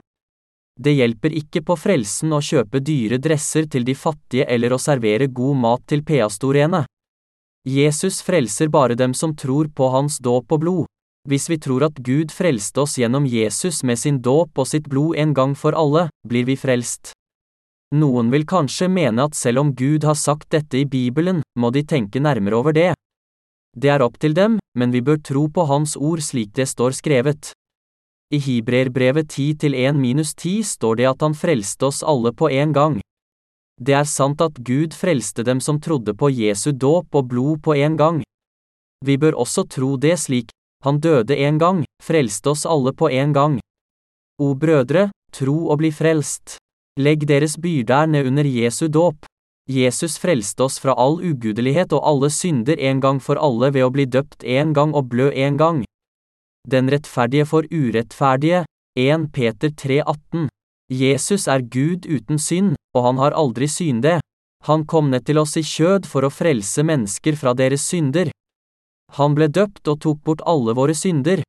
Det 0.79 0.93
hjelper 0.95 1.35
ikke 1.41 1.65
på 1.67 1.75
frelsen 1.81 2.37
å 2.37 2.43
kjøpe 2.45 2.85
dyre 2.85 3.19
dresser 3.19 3.67
til 3.67 3.89
de 3.89 3.97
fattige 3.97 4.47
eller 4.47 4.77
å 4.77 4.79
servere 4.79 5.27
god 5.33 5.61
mat 5.65 5.87
til 5.89 6.05
peastorene. 6.07 6.85
Jesus 7.69 8.23
frelser 8.25 8.71
bare 8.73 8.97
dem 8.97 9.13
som 9.15 9.35
tror 9.37 9.69
på 9.69 9.91
hans 9.93 10.19
dåp 10.25 10.53
og 10.57 10.61
blod. 10.63 10.87
Hvis 11.29 11.51
vi 11.51 11.59
tror 11.61 11.85
at 11.85 11.99
Gud 12.01 12.33
frelste 12.33 12.81
oss 12.81 12.97
gjennom 12.97 13.27
Jesus 13.29 13.83
med 13.85 13.99
sin 14.01 14.23
dåp 14.25 14.57
og 14.57 14.69
sitt 14.71 14.87
blod 14.89 15.19
en 15.21 15.35
gang 15.37 15.53
for 15.59 15.77
alle, 15.77 16.07
blir 16.25 16.47
vi 16.49 16.57
frelst. 16.57 17.13
Noen 17.93 18.31
vil 18.33 18.47
kanskje 18.49 18.89
mene 18.89 19.27
at 19.29 19.37
selv 19.37 19.61
om 19.61 19.75
Gud 19.77 20.07
har 20.09 20.17
sagt 20.17 20.49
dette 20.55 20.81
i 20.81 20.87
Bibelen, 20.89 21.43
må 21.61 21.71
de 21.75 21.85
tenke 21.85 22.21
nærmere 22.21 22.57
over 22.57 22.73
det. 22.73 22.95
Det 23.77 23.93
er 23.93 24.05
opp 24.05 24.17
til 24.21 24.33
dem, 24.37 24.59
men 24.79 24.93
vi 24.95 25.05
bør 25.05 25.21
tro 25.21 25.47
på 25.53 25.67
Hans 25.69 25.97
ord 25.97 26.25
slik 26.25 26.55
det 26.57 26.69
står 26.69 26.97
skrevet. 26.97 27.53
I 28.33 28.41
Hibreerbrevet 28.45 29.29
10 29.29 29.55
til 29.65 29.77
1-10 29.77 30.65
står 30.69 31.01
det 31.01 31.07
at 31.09 31.23
han 31.25 31.37
frelste 31.37 31.89
oss 31.89 32.03
alle 32.05 32.33
på 32.33 32.49
en 32.53 32.73
gang. 32.77 32.99
Det 33.79 33.95
er 33.95 34.07
sant 34.11 34.41
at 34.43 34.59
Gud 34.67 34.95
frelste 34.95 35.45
dem 35.47 35.61
som 35.63 35.79
trodde 35.81 36.15
på 36.19 36.31
Jesu 36.35 36.73
dåp 36.73 37.15
og 37.15 37.29
blod 37.31 37.63
på 37.63 37.77
en 37.79 37.97
gang. 37.97 38.23
Vi 39.07 39.17
bør 39.17 39.39
også 39.39 39.65
tro 39.71 39.97
det 39.97 40.17
slik, 40.19 40.51
han 40.85 40.99
døde 40.99 41.37
en 41.37 41.59
gang, 41.59 41.85
frelste 42.03 42.51
oss 42.51 42.67
alle 42.67 42.93
på 42.93 43.11
en 43.11 43.33
gang. 43.33 43.59
O 44.43 44.55
brødre, 44.55 45.11
tro 45.33 45.69
og 45.71 45.79
bli 45.79 45.91
frelst. 45.95 46.57
Legg 46.99 47.27
deres 47.31 47.57
byrder 47.59 48.07
ned 48.07 48.27
under 48.27 48.47
Jesu 48.47 48.89
dåp. 48.89 49.27
Jesus 49.71 50.17
frelste 50.19 50.65
oss 50.65 50.79
fra 50.81 50.95
all 50.97 51.19
ugudelighet 51.21 51.93
og 51.93 52.07
alle 52.11 52.31
synder 52.31 52.79
en 52.81 53.03
gang 53.05 53.21
for 53.23 53.39
alle 53.39 53.71
ved 53.75 53.85
å 53.85 53.93
bli 53.95 54.07
døpt 54.07 54.43
en 54.43 54.73
gang 54.75 54.95
og 54.97 55.11
blø 55.13 55.29
en 55.31 55.59
gang. 55.61 55.83
Den 56.67 56.89
rettferdige 56.91 57.47
for 57.47 57.69
urettferdige, 57.71 58.65
1 58.99 59.29
Peter 59.33 59.71
3,18. 59.71 60.49
Jesus 60.91 61.47
er 61.47 61.63
Gud 61.63 62.09
uten 62.09 62.41
synd, 62.41 62.78
og 62.99 63.05
han 63.07 63.21
har 63.23 63.37
aldri 63.39 63.69
synde. 63.71 64.19
Han 64.67 64.85
kom 64.91 65.13
ned 65.13 65.25
til 65.29 65.39
oss 65.39 65.55
i 65.57 65.63
kjød 65.63 66.09
for 66.11 66.27
å 66.27 66.33
frelse 66.35 66.83
mennesker 66.83 67.39
fra 67.39 67.55
deres 67.55 67.87
synder. 67.87 68.33
Han 69.17 69.37
ble 69.39 69.47
døpt 69.49 69.87
og 69.89 70.01
tok 70.03 70.19
bort 70.27 70.43
alle 70.45 70.75
våre 70.75 70.97
synder. 70.99 71.45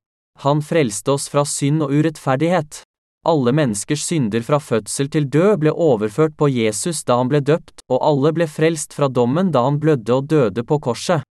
Han 0.45 0.61
frelste 0.63 1.17
oss 1.17 1.25
fra 1.31 1.43
synd 1.43 1.83
og 1.83 1.91
urettferdighet. 1.91 2.83
Alle 3.27 3.51
menneskers 3.51 4.05
synder 4.07 4.45
fra 4.47 4.61
fødsel 4.63 5.09
til 5.11 5.25
død 5.27 5.57
ble 5.65 5.73
overført 5.73 6.37
på 6.39 6.47
Jesus 6.53 7.01
da 7.03 7.17
han 7.19 7.27
ble 7.31 7.41
døpt, 7.43 7.81
og 7.91 7.99
alle 7.99 8.31
ble 8.37 8.47
frelst 8.47 8.95
fra 8.95 9.09
dommen 9.11 9.51
da 9.51 9.65
han 9.65 9.81
blødde 9.81 10.15
og 10.15 10.29
døde 10.31 10.63
på 10.63 10.79
korset. 10.79 11.25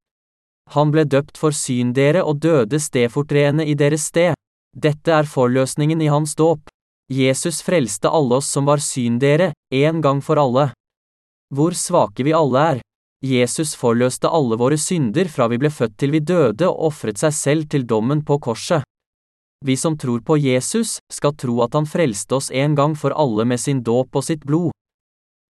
Han 0.73 0.89
ble 0.89 1.05
døpt 1.05 1.37
for 1.37 1.53
syn 1.53 1.93
dere 1.93 2.23
og 2.25 2.39
døde 2.41 2.79
stedfortredende 2.81 3.67
i 3.69 3.75
deres 3.77 4.07
sted. 4.09 4.33
Dette 4.73 5.13
er 5.13 5.29
forløsningen 5.29 6.01
i 6.01 6.09
hans 6.09 6.33
dåp. 6.35 6.71
Jesus 7.11 7.61
frelste 7.61 8.09
alle 8.09 8.39
oss 8.39 8.49
som 8.49 8.65
var 8.65 8.81
syn 8.81 9.19
dere, 9.21 9.51
en 9.73 10.01
gang 10.01 10.21
for 10.25 10.41
alle. 10.41 10.71
Hvor 11.53 11.75
svake 11.77 12.25
vi 12.25 12.33
alle 12.33 12.63
er. 12.71 12.81
Jesus 13.25 13.75
forløste 13.77 14.29
alle 14.29 14.57
våre 14.57 14.77
synder 14.77 15.29
fra 15.29 15.47
vi 15.49 15.59
ble 15.61 15.69
født 15.69 15.95
til 16.01 16.11
vi 16.13 16.19
døde 16.19 16.67
og 16.69 16.89
ofret 16.89 17.21
seg 17.21 17.33
selv 17.33 17.69
til 17.69 17.85
dommen 17.85 18.23
på 18.25 18.39
korset. 18.41 18.83
Vi 19.65 19.75
som 19.77 19.97
tror 19.97 20.21
på 20.21 20.37
Jesus, 20.37 20.99
skal 21.09 21.33
tro 21.33 21.61
at 21.65 21.73
han 21.73 21.87
frelste 21.89 22.35
oss 22.37 22.51
en 22.51 22.75
gang 22.75 22.93
for 22.97 23.15
alle 23.15 23.45
med 23.45 23.61
sin 23.61 23.81
dåp 23.83 24.15
og 24.15 24.25
sitt 24.25 24.43
blod. 24.45 24.73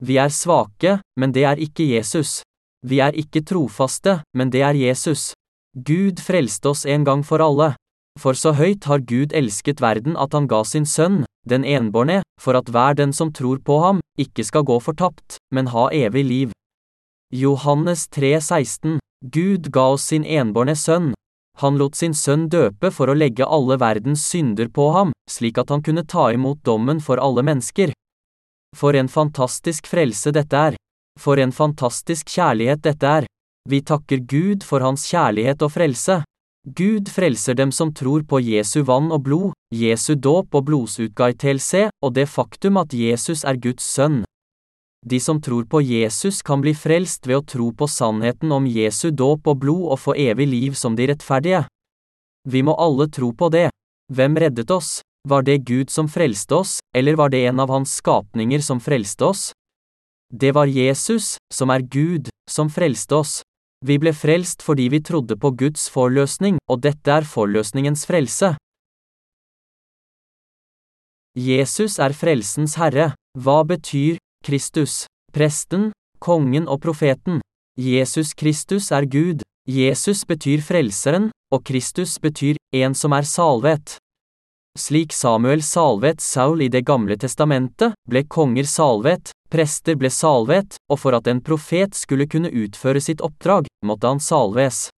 Vi 0.04 0.20
er 0.20 0.30
svake, 0.30 1.00
men 1.20 1.32
det 1.32 1.44
er 1.44 1.60
ikke 1.60 1.88
Jesus. 1.88 2.44
Vi 2.86 3.00
er 3.00 3.16
ikke 3.16 3.44
trofaste, 3.44 4.22
men 4.36 4.52
det 4.52 4.62
er 4.62 4.76
Jesus. 4.76 5.34
Gud 5.76 6.22
frelste 6.24 6.70
oss 6.70 6.86
en 6.86 7.04
gang 7.04 7.24
for 7.24 7.44
alle. 7.44 7.74
For 8.20 8.38
så 8.38 8.54
høyt 8.56 8.86
har 8.88 9.04
Gud 9.04 9.34
elsket 9.36 9.82
verden 9.84 10.16
at 10.16 10.36
han 10.36 10.48
ga 10.48 10.62
sin 10.64 10.86
sønn, 10.88 11.25
den 11.50 11.66
enbårne, 11.66 12.22
for 12.42 12.58
at 12.60 12.70
hver 12.70 12.98
den 12.98 13.14
som 13.14 13.34
tror 13.34 13.62
på 13.64 13.80
ham, 13.84 14.02
ikke 14.20 14.44
skal 14.44 14.66
gå 14.68 14.80
fortapt, 14.80 15.38
men 15.54 15.72
ha 15.74 15.90
evig 15.94 16.26
liv. 16.26 16.56
Johannes 17.34 18.08
3,16 18.10 19.00
Gud 19.32 19.72
ga 19.74 19.92
oss 19.96 20.10
sin 20.12 20.26
enbårne 20.26 20.76
sønn, 20.78 21.14
han 21.58 21.78
lot 21.78 21.96
sin 21.96 22.14
sønn 22.14 22.50
døpe 22.52 22.90
for 22.92 23.08
å 23.08 23.16
legge 23.16 23.46
alle 23.48 23.78
verdens 23.80 24.26
synder 24.28 24.68
på 24.68 24.90
ham, 24.92 25.14
slik 25.32 25.60
at 25.62 25.72
han 25.72 25.84
kunne 25.84 26.04
ta 26.04 26.28
imot 26.36 26.60
dommen 26.68 27.00
for 27.00 27.22
alle 27.24 27.46
mennesker. 27.48 27.94
For 28.76 28.96
en 29.00 29.08
fantastisk 29.08 29.88
frelse 29.88 30.34
dette 30.36 30.64
er! 30.72 30.76
For 31.20 31.40
en 31.40 31.56
fantastisk 31.56 32.28
kjærlighet 32.28 32.84
dette 32.84 33.14
er! 33.22 33.28
Vi 33.72 33.80
takker 33.82 34.26
Gud 34.28 34.66
for 34.68 34.84
hans 34.84 35.08
kjærlighet 35.08 35.64
og 35.64 35.72
frelse. 35.78 36.20
Gud 36.66 37.10
frelser 37.14 37.54
dem 37.54 37.72
som 37.72 37.92
tror 37.94 38.24
på 38.26 38.40
Jesu 38.42 38.80
vann 38.82 39.12
og 39.14 39.22
blod, 39.28 39.52
Jesu 39.70 40.16
dåp 40.18 40.56
og 40.58 40.66
blodsutgaitelse, 40.66 41.92
og 42.02 42.16
det 42.18 42.26
faktum 42.26 42.80
at 42.82 42.94
Jesus 42.94 43.44
er 43.46 43.60
Guds 43.62 43.86
sønn. 43.86 44.24
De 45.06 45.20
som 45.22 45.38
tror 45.38 45.68
på 45.70 45.84
Jesus 45.86 46.42
kan 46.42 46.64
bli 46.66 46.74
frelst 46.74 47.30
ved 47.30 47.38
å 47.38 47.46
tro 47.46 47.70
på 47.70 47.86
sannheten 47.86 48.50
om 48.50 48.66
Jesu 48.66 49.12
dåp 49.14 49.46
og 49.46 49.60
blod 49.62 49.92
og 49.94 50.02
få 50.02 50.18
evig 50.18 50.50
liv 50.50 50.74
som 50.74 50.98
de 50.98 51.06
rettferdige. 51.12 51.68
Vi 52.50 52.66
må 52.66 52.74
alle 52.82 53.12
tro 53.14 53.30
på 53.30 53.52
det. 53.54 53.70
Hvem 54.10 54.42
reddet 54.42 54.74
oss? 54.74 55.04
Var 55.30 55.46
det 55.46 55.62
Gud 55.70 55.94
som 55.94 56.10
frelste 56.10 56.64
oss, 56.66 56.80
eller 56.98 57.14
var 57.14 57.30
det 57.30 57.46
en 57.46 57.62
av 57.62 57.70
hans 57.70 57.94
skapninger 58.02 58.62
som 58.66 58.82
frelste 58.82 59.30
oss? 59.30 59.52
Det 60.34 60.54
var 60.58 60.66
Jesus, 60.66 61.38
som 61.54 61.70
er 61.70 61.86
Gud, 61.86 62.30
som 62.50 62.74
frelste 62.74 63.22
oss. 63.22 63.42
Vi 63.86 63.98
ble 64.02 64.14
frelst 64.18 64.64
fordi 64.66 64.88
vi 64.90 65.00
trodde 65.06 65.38
på 65.38 65.52
Guds 65.54 65.90
forløsning, 65.94 66.58
og 66.72 66.82
dette 66.82 67.12
er 67.12 67.28
forløsningens 67.30 68.06
frelse. 68.10 68.56
Jesus 71.36 72.00
er 72.00 72.16
frelsens 72.16 72.78
herre. 72.80 73.12
Hva 73.38 73.62
betyr 73.68 74.18
Kristus, 74.48 75.04
presten, 75.36 75.92
kongen 76.24 76.70
og 76.72 76.80
profeten. 76.82 77.42
Jesus 77.78 78.34
Kristus 78.34 78.92
er 78.92 79.06
Gud. 79.06 79.44
Jesus 79.68 80.24
betyr 80.26 80.62
frelseren, 80.64 81.30
og 81.52 81.66
Kristus 81.68 82.18
betyr 82.20 82.56
en 82.74 82.96
som 82.96 83.14
er 83.14 83.28
salvet. 83.28 83.98
Slik 84.78 85.14
Samuel 85.14 85.62
salvet 85.64 86.22
Saul 86.22 86.62
i 86.62 86.70
Det 86.70 86.86
gamle 86.86 87.18
testamentet, 87.18 87.94
ble 88.10 88.24
konger 88.28 88.68
salvet, 88.68 89.32
prester 89.56 89.96
ble 89.96 90.12
salvet, 90.12 90.76
og 90.92 91.00
for 91.00 91.16
at 91.16 91.30
en 91.32 91.40
profet 91.44 91.96
skulle 91.96 92.28
kunne 92.28 92.52
utføre 92.52 93.00
sitt 93.00 93.24
oppdrag, 93.24 93.70
måtte 93.88 94.12
han 94.12 94.20
salves. 94.20 94.90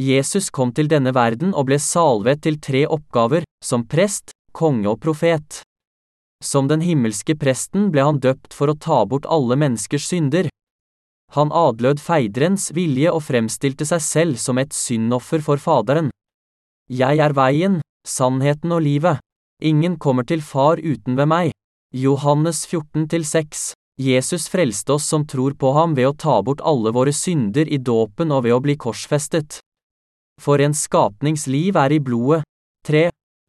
Jesus 0.00 0.48
kom 0.50 0.72
til 0.74 0.88
denne 0.90 1.12
verden 1.14 1.52
og 1.54 1.68
ble 1.68 1.78
salvet 1.78 2.42
til 2.42 2.56
tre 2.58 2.82
oppgaver, 2.88 3.44
som 3.62 3.84
prest, 3.86 4.32
konge 4.56 4.88
og 4.90 4.98
profet. 5.04 5.60
Som 6.42 6.66
den 6.68 6.82
himmelske 6.82 7.36
presten 7.38 7.90
ble 7.92 8.02
han 8.08 8.18
døpt 8.24 8.56
for 8.56 8.72
å 8.72 8.78
ta 8.80 9.04
bort 9.06 9.28
alle 9.30 9.58
menneskers 9.60 10.08
synder. 10.10 10.48
Han 11.36 11.52
adlød 11.54 12.02
Feiderens 12.02 12.70
vilje 12.74 13.12
og 13.12 13.22
fremstilte 13.26 13.86
seg 13.88 14.02
selv 14.02 14.40
som 14.42 14.58
et 14.58 14.74
syndoffer 14.74 15.42
for 15.44 15.62
Faderen. 15.62 16.10
Jeg 16.90 17.22
er 17.22 17.34
veien, 17.36 17.80
sannheten 18.06 18.74
og 18.74 18.84
livet. 18.84 19.22
Ingen 19.62 19.96
kommer 19.98 20.26
til 20.26 20.42
Far 20.42 20.82
uten 20.82 21.16
ved 21.16 21.30
meg. 21.30 21.54
Johannes 21.96 22.66
14-6 22.66 23.72
Jesus 24.00 24.48
frelste 24.48 24.92
oss 24.92 25.08
som 25.08 25.26
tror 25.26 25.52
på 25.54 25.70
ham 25.72 25.92
ved 25.94 26.08
å 26.08 26.16
ta 26.18 26.40
bort 26.42 26.58
alle 26.66 26.90
våre 26.90 27.12
synder 27.14 27.70
i 27.70 27.78
dåpen 27.78 28.34
og 28.34 28.42
ved 28.48 28.54
å 28.56 28.62
bli 28.64 28.74
korsfestet. 28.74 29.60
For 30.42 30.58
en 30.58 30.74
skapningsliv 30.74 31.78
er 31.78 31.94
i 31.94 32.00
blodet. 32.02 32.42
3. 32.88 33.04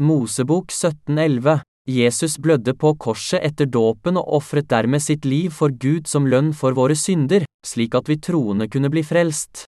Mosebok 0.06 0.70
1711 0.70 1.66
Jesus 1.90 2.38
blødde 2.38 2.78
på 2.78 2.94
korset 3.02 3.42
etter 3.42 3.66
dåpen 3.66 4.22
og 4.22 4.38
ofret 4.38 4.70
dermed 4.70 5.02
sitt 5.02 5.25
liv 5.25 5.50
for 5.50 5.74
Gud 5.74 6.06
som 6.06 6.30
lønn 6.30 6.54
for 6.54 6.78
våre 6.78 6.94
synder, 6.94 7.50
slik 7.66 7.98
at 7.98 8.14
vi 8.14 8.22
troende 8.22 8.70
kunne 8.70 8.94
bli 8.94 9.02
frelst. 9.02 9.66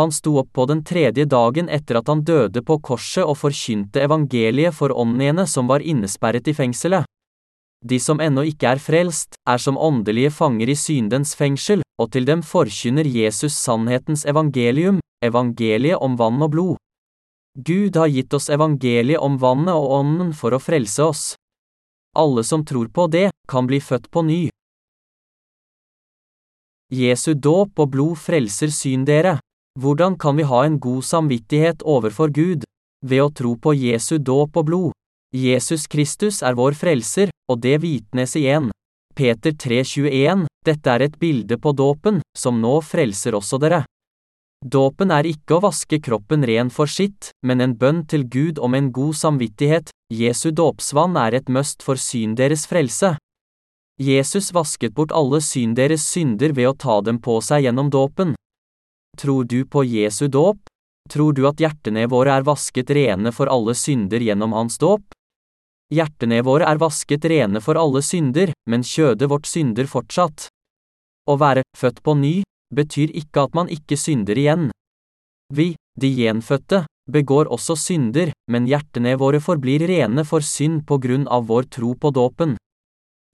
Han 0.00 0.16
sto 0.16 0.38
opp 0.40 0.54
på 0.56 0.64
den 0.64 0.80
tredje 0.80 1.28
dagen 1.28 1.68
etter 1.68 2.00
at 2.00 2.08
han 2.08 2.24
døde 2.24 2.64
på 2.64 2.80
korset 2.80 3.28
og 3.28 3.36
forkynte 3.36 4.00
evangeliet 4.00 4.72
for 4.72 4.96
åndene 4.96 5.44
som 5.44 5.68
var 5.68 5.84
innesperret 5.84 6.48
i 6.48 6.56
fengselet. 6.56 7.04
De 7.82 7.98
som 8.00 8.20
ennå 8.22 8.44
ikke 8.46 8.76
er 8.76 8.80
frelst, 8.82 9.34
er 9.48 9.58
som 9.58 9.78
åndelige 9.78 10.30
fanger 10.30 10.70
i 10.70 10.76
syndens 10.78 11.34
fengsel, 11.34 11.82
og 11.98 12.12
til 12.14 12.26
dem 12.28 12.42
forkynner 12.46 13.06
Jesus 13.06 13.56
sannhetens 13.58 14.22
evangelium, 14.26 15.00
evangeliet 15.22 15.98
om 15.98 16.14
vann 16.18 16.42
og 16.42 16.52
blod. 16.54 16.76
Gud 17.58 17.98
har 17.98 18.08
gitt 18.08 18.32
oss 18.34 18.48
evangeliet 18.48 19.20
om 19.20 19.36
vannet 19.42 19.74
og 19.74 19.90
ånden 19.98 20.30
for 20.32 20.54
å 20.54 20.62
frelse 20.62 21.04
oss. 21.04 21.24
Alle 22.16 22.44
som 22.44 22.64
tror 22.64 22.88
på 22.88 23.08
det, 23.10 23.30
kan 23.48 23.66
bli 23.66 23.80
født 23.80 24.08
på 24.10 24.22
ny. 24.24 24.42
Jesu 26.92 27.34
dåp 27.34 27.80
og 27.80 27.92
blod 27.92 28.18
frelser 28.20 28.70
syn 28.72 29.04
dere. 29.08 29.38
Hvordan 29.80 30.18
kan 30.20 30.36
vi 30.36 30.44
ha 30.44 30.64
en 30.64 30.78
god 30.78 31.04
samvittighet 31.08 31.82
overfor 31.82 32.28
Gud? 32.28 32.64
Ved 33.04 33.22
å 33.24 33.30
tro 33.32 33.56
på 33.56 33.72
Jesu 33.74 34.18
dåp 34.18 34.56
og 34.60 34.66
blod. 34.68 34.91
Jesus 35.32 35.86
Kristus 35.88 36.42
er 36.44 36.52
vår 36.52 36.76
frelser, 36.76 37.30
og 37.48 37.62
det 37.64 37.78
vitnes 37.80 38.36
igjen. 38.36 38.68
Peter 39.16 39.54
3,21, 39.56 40.44
dette 40.64 40.92
er 40.92 41.04
et 41.06 41.16
bilde 41.20 41.56
på 41.56 41.72
dåpen, 41.72 42.20
som 42.36 42.60
nå 42.60 42.74
frelser 42.84 43.36
også 43.36 43.58
dere. 43.60 43.82
Dåpen 44.62 45.10
er 45.10 45.26
ikke 45.26 45.56
å 45.56 45.62
vaske 45.64 45.98
kroppen 46.04 46.44
ren 46.46 46.68
for 46.70 46.86
sitt, 46.86 47.30
men 47.42 47.64
en 47.64 47.72
bønn 47.80 48.04
til 48.06 48.26
Gud 48.28 48.60
om 48.60 48.76
en 48.76 48.92
god 48.92 49.16
samvittighet, 49.18 49.88
Jesu 50.12 50.50
dåpsvann 50.52 51.16
er 51.16 51.38
et 51.40 51.48
møst 51.48 51.82
for 51.82 51.96
syn 51.96 52.36
deres 52.36 52.66
frelse. 52.68 53.14
Jesus 54.02 54.52
vasket 54.52 54.92
bort 54.94 55.16
alle 55.16 55.40
syn 55.40 55.72
deres 55.74 56.04
synder 56.12 56.52
ved 56.52 56.68
å 56.68 56.76
ta 56.76 57.00
dem 57.00 57.22
på 57.24 57.38
seg 57.40 57.64
gjennom 57.64 57.88
dåpen. 57.90 58.36
Tror 59.18 59.48
du 59.48 59.64
på 59.64 59.84
Jesu 59.84 60.28
dåp? 60.28 60.60
Tror 61.10 61.32
du 61.32 61.42
at 61.48 61.60
hjertene 61.60 62.04
våre 62.08 62.36
er 62.36 62.46
vasket 62.46 62.92
rene 62.92 63.32
for 63.32 63.48
alle 63.48 63.74
synder 63.76 64.20
gjennom 64.20 64.52
hans 64.56 64.78
dåp? 64.80 65.02
Hjertene 65.92 66.38
våre 66.46 66.64
er 66.64 66.80
vasket 66.80 67.26
rene 67.28 67.60
for 67.60 67.76
alle 67.76 68.00
synder, 68.00 68.54
men 68.70 68.84
kjødet 68.86 69.28
vårt 69.28 69.48
synder 69.50 69.88
fortsatt. 69.90 70.46
Å 71.28 71.36
være 71.36 71.66
født 71.76 72.00
på 72.02 72.14
ny 72.16 72.34
betyr 72.72 73.12
ikke 73.20 73.44
at 73.44 73.58
man 73.58 73.68
ikke 73.68 73.98
synder 74.00 74.38
igjen. 74.40 74.70
Vi, 75.52 75.74
de 76.00 76.08
gjenfødte, 76.08 76.86
begår 77.12 77.50
også 77.52 77.76
synder, 77.76 78.32
men 78.48 78.68
hjertene 78.70 79.18
våre 79.20 79.42
forblir 79.44 79.84
rene 79.90 80.24
for 80.24 80.40
synd 80.40 80.86
på 80.88 80.96
grunn 81.02 81.26
av 81.28 81.50
vår 81.50 81.68
tro 81.76 81.92
på 81.94 82.12
dåpen. 82.14 82.56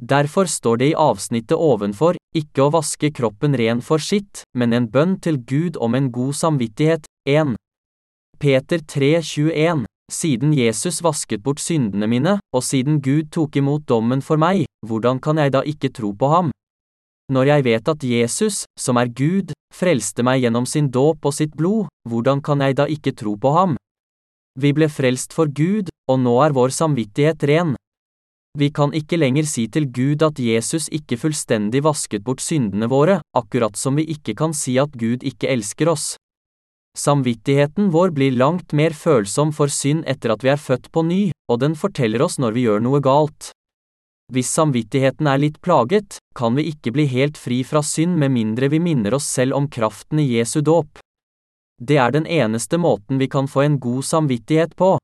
Derfor 0.02 0.50
står 0.50 0.80
det 0.80 0.88
i 0.92 0.98
avsnittet 0.98 1.58
ovenfor, 1.58 2.18
ikke 2.34 2.66
å 2.66 2.72
vaske 2.74 3.10
kroppen 3.14 3.54
ren 3.58 3.82
for 3.82 4.02
sitt, 4.02 4.42
men 4.54 4.74
en 4.74 4.90
bønn 4.90 5.16
til 5.22 5.38
Gud 5.42 5.78
om 5.78 5.94
en 5.98 6.10
god 6.14 6.34
samvittighet, 6.38 7.06
1. 7.26 7.54
Peter 8.38 8.82
3,21 8.82 9.87
Siden 10.08 10.54
Jesus 10.56 11.02
vasket 11.04 11.42
bort 11.44 11.60
syndene 11.60 12.08
mine, 12.08 12.38
og 12.56 12.62
siden 12.64 13.02
Gud 13.04 13.28
tok 13.30 13.58
imot 13.60 13.84
dommen 13.84 14.22
for 14.24 14.40
meg, 14.40 14.64
hvordan 14.86 15.20
kan 15.20 15.36
jeg 15.36 15.52
da 15.52 15.60
ikke 15.68 15.92
tro 15.92 16.14
på 16.16 16.30
ham? 16.32 16.52
Når 17.28 17.50
jeg 17.50 17.64
vet 17.66 17.88
at 17.92 18.04
Jesus, 18.04 18.62
som 18.80 18.96
er 18.96 19.10
Gud, 19.12 19.52
frelste 19.74 20.24
meg 20.24 20.40
gjennom 20.40 20.64
sin 20.64 20.88
dåp 20.88 21.28
og 21.28 21.34
sitt 21.36 21.52
blod, 21.52 21.90
hvordan 22.08 22.40
kan 22.40 22.64
jeg 22.64 22.78
da 22.78 22.86
ikke 22.88 23.12
tro 23.12 23.34
på 23.36 23.52
ham? 23.52 23.76
Vi 24.56 24.72
ble 24.72 24.88
frelst 24.88 25.36
for 25.36 25.52
Gud, 25.52 25.92
og 26.08 26.22
nå 26.24 26.32
er 26.40 26.56
vår 26.56 26.72
samvittighet 26.72 27.44
ren. 27.50 27.76
Vi 28.58 28.70
kan 28.72 28.94
ikke 28.96 29.18
lenger 29.20 29.44
si 29.44 29.66
til 29.68 29.90
Gud 29.92 30.24
at 30.24 30.40
Jesus 30.40 30.88
ikke 30.88 31.18
fullstendig 31.20 31.84
vasket 31.84 32.24
bort 32.24 32.40
syndene 32.40 32.88
våre, 32.88 33.20
akkurat 33.36 33.76
som 33.76 34.00
vi 34.00 34.08
ikke 34.08 34.32
kan 34.34 34.56
si 34.56 34.78
at 34.80 34.96
Gud 34.96 35.20
ikke 35.20 35.52
elsker 35.52 35.92
oss. 35.92 36.16
Samvittigheten 36.98 37.92
vår 37.94 38.10
blir 38.10 38.34
langt 38.34 38.72
mer 38.74 38.90
følsom 38.90 39.52
for 39.54 39.70
synd 39.70 40.02
etter 40.10 40.32
at 40.34 40.42
vi 40.42 40.50
er 40.50 40.58
født 40.58 40.90
på 40.90 41.04
ny, 41.06 41.20
og 41.46 41.60
den 41.62 41.76
forteller 41.78 42.24
oss 42.24 42.40
når 42.42 42.56
vi 42.56 42.64
gjør 42.66 42.82
noe 42.82 42.98
galt. 43.04 43.52
Hvis 44.34 44.50
samvittigheten 44.50 45.28
er 45.30 45.38
litt 45.38 45.60
plaget, 45.62 46.18
kan 46.34 46.58
vi 46.58 46.66
ikke 46.72 46.92
bli 46.96 47.06
helt 47.08 47.38
fri 47.38 47.62
fra 47.64 47.84
synd 47.86 48.18
med 48.18 48.34
mindre 48.34 48.68
vi 48.72 48.80
minner 48.82 49.14
oss 49.14 49.28
selv 49.30 49.54
om 49.56 49.70
kraften 49.70 50.18
i 50.18 50.26
Jesu 50.34 50.58
dåp. 50.60 50.98
Det 51.78 51.96
er 52.02 52.10
den 52.10 52.26
eneste 52.26 52.82
måten 52.82 53.22
vi 53.22 53.30
kan 53.30 53.46
få 53.46 53.62
en 53.62 53.78
god 53.78 54.02
samvittighet 54.04 54.74
på. 54.76 54.96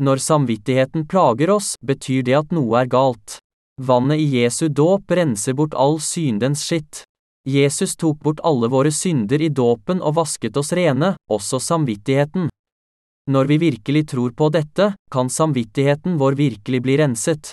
Når 0.00 0.24
samvittigheten 0.24 1.04
plager 1.06 1.52
oss, 1.52 1.74
betyr 1.84 2.24
det 2.24 2.38
at 2.40 2.56
noe 2.56 2.80
er 2.80 2.88
galt. 2.88 3.36
Vannet 3.76 4.24
i 4.24 4.40
Jesu 4.40 4.70
dåp 4.72 5.12
renser 5.12 5.52
bort 5.52 5.76
all 5.76 6.00
syndens 6.00 6.64
skitt. 6.64 7.04
Jesus 7.48 7.96
tok 7.96 8.18
bort 8.20 8.40
alle 8.44 8.68
våre 8.68 8.92
synder 8.92 9.40
i 9.40 9.48
dåpen 9.48 10.02
og 10.04 10.18
vasket 10.18 10.56
oss 10.60 10.72
rene, 10.76 11.14
også 11.30 11.60
samvittigheten. 11.60 12.50
Når 13.30 13.44
vi 13.48 13.56
virkelig 13.58 14.08
tror 14.12 14.34
på 14.36 14.50
dette, 14.52 14.92
kan 15.10 15.30
samvittigheten 15.30 16.18
vår 16.20 16.36
virkelig 16.36 16.82
bli 16.82 16.96
renset. 17.00 17.52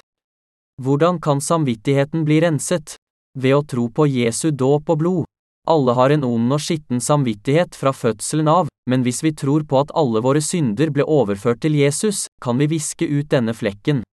Hvordan 0.81 1.21
kan 1.21 1.41
samvittigheten 1.41 2.25
bli 2.25 2.41
renset? 2.41 2.95
Ved 3.39 3.55
å 3.55 3.63
tro 3.63 3.87
på 3.89 4.07
Jesu 4.09 4.51
dåp 4.51 4.89
og 4.89 4.99
blod. 4.99 5.25
Alle 5.67 5.93
har 5.93 6.13
en 6.15 6.23
ond 6.23 6.53
og 6.55 6.63
skitten 6.63 7.01
samvittighet 7.03 7.75
fra 7.75 7.91
fødselen 7.93 8.47
av, 8.47 8.69
men 8.89 9.03
hvis 9.03 9.23
vi 9.23 9.33
tror 9.35 9.65
på 9.67 9.81
at 9.83 9.91
alle 9.99 10.21
våre 10.23 10.41
synder 10.41 10.91
ble 10.95 11.03
overført 11.03 11.61
til 11.63 11.75
Jesus, 11.75 12.27
kan 12.43 12.57
vi 12.57 12.69
viske 12.71 13.07
ut 13.07 13.27
denne 13.31 13.53
flekken. 13.53 14.03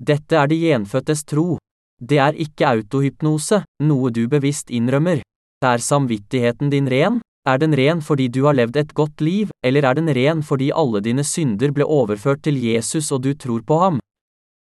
Dette 0.00 0.36
er 0.36 0.50
de 0.50 0.58
gjenfødtes 0.60 1.24
tro. 1.24 1.56
Det 2.00 2.18
er 2.18 2.34
ikke 2.34 2.66
autohypnose, 2.68 3.62
noe 3.82 4.10
du 4.10 4.26
bevisst 4.28 4.70
innrømmer. 4.70 5.22
Er 5.64 5.78
samvittigheten 5.78 6.70
din 6.70 6.88
ren? 6.90 7.20
Er 7.46 7.58
den 7.60 7.76
ren 7.76 8.00
fordi 8.00 8.28
du 8.28 8.44
har 8.46 8.56
levd 8.56 8.76
et 8.76 8.94
godt 8.94 9.20
liv, 9.20 9.50
eller 9.64 9.84
er 9.84 9.94
den 9.94 10.08
ren 10.16 10.42
fordi 10.42 10.70
alle 10.72 11.00
dine 11.04 11.24
synder 11.24 11.72
ble 11.76 11.84
overført 11.84 12.42
til 12.42 12.56
Jesus 12.56 13.12
og 13.12 13.22
du 13.24 13.34
tror 13.34 13.60
på 13.62 13.78
ham? 13.80 14.00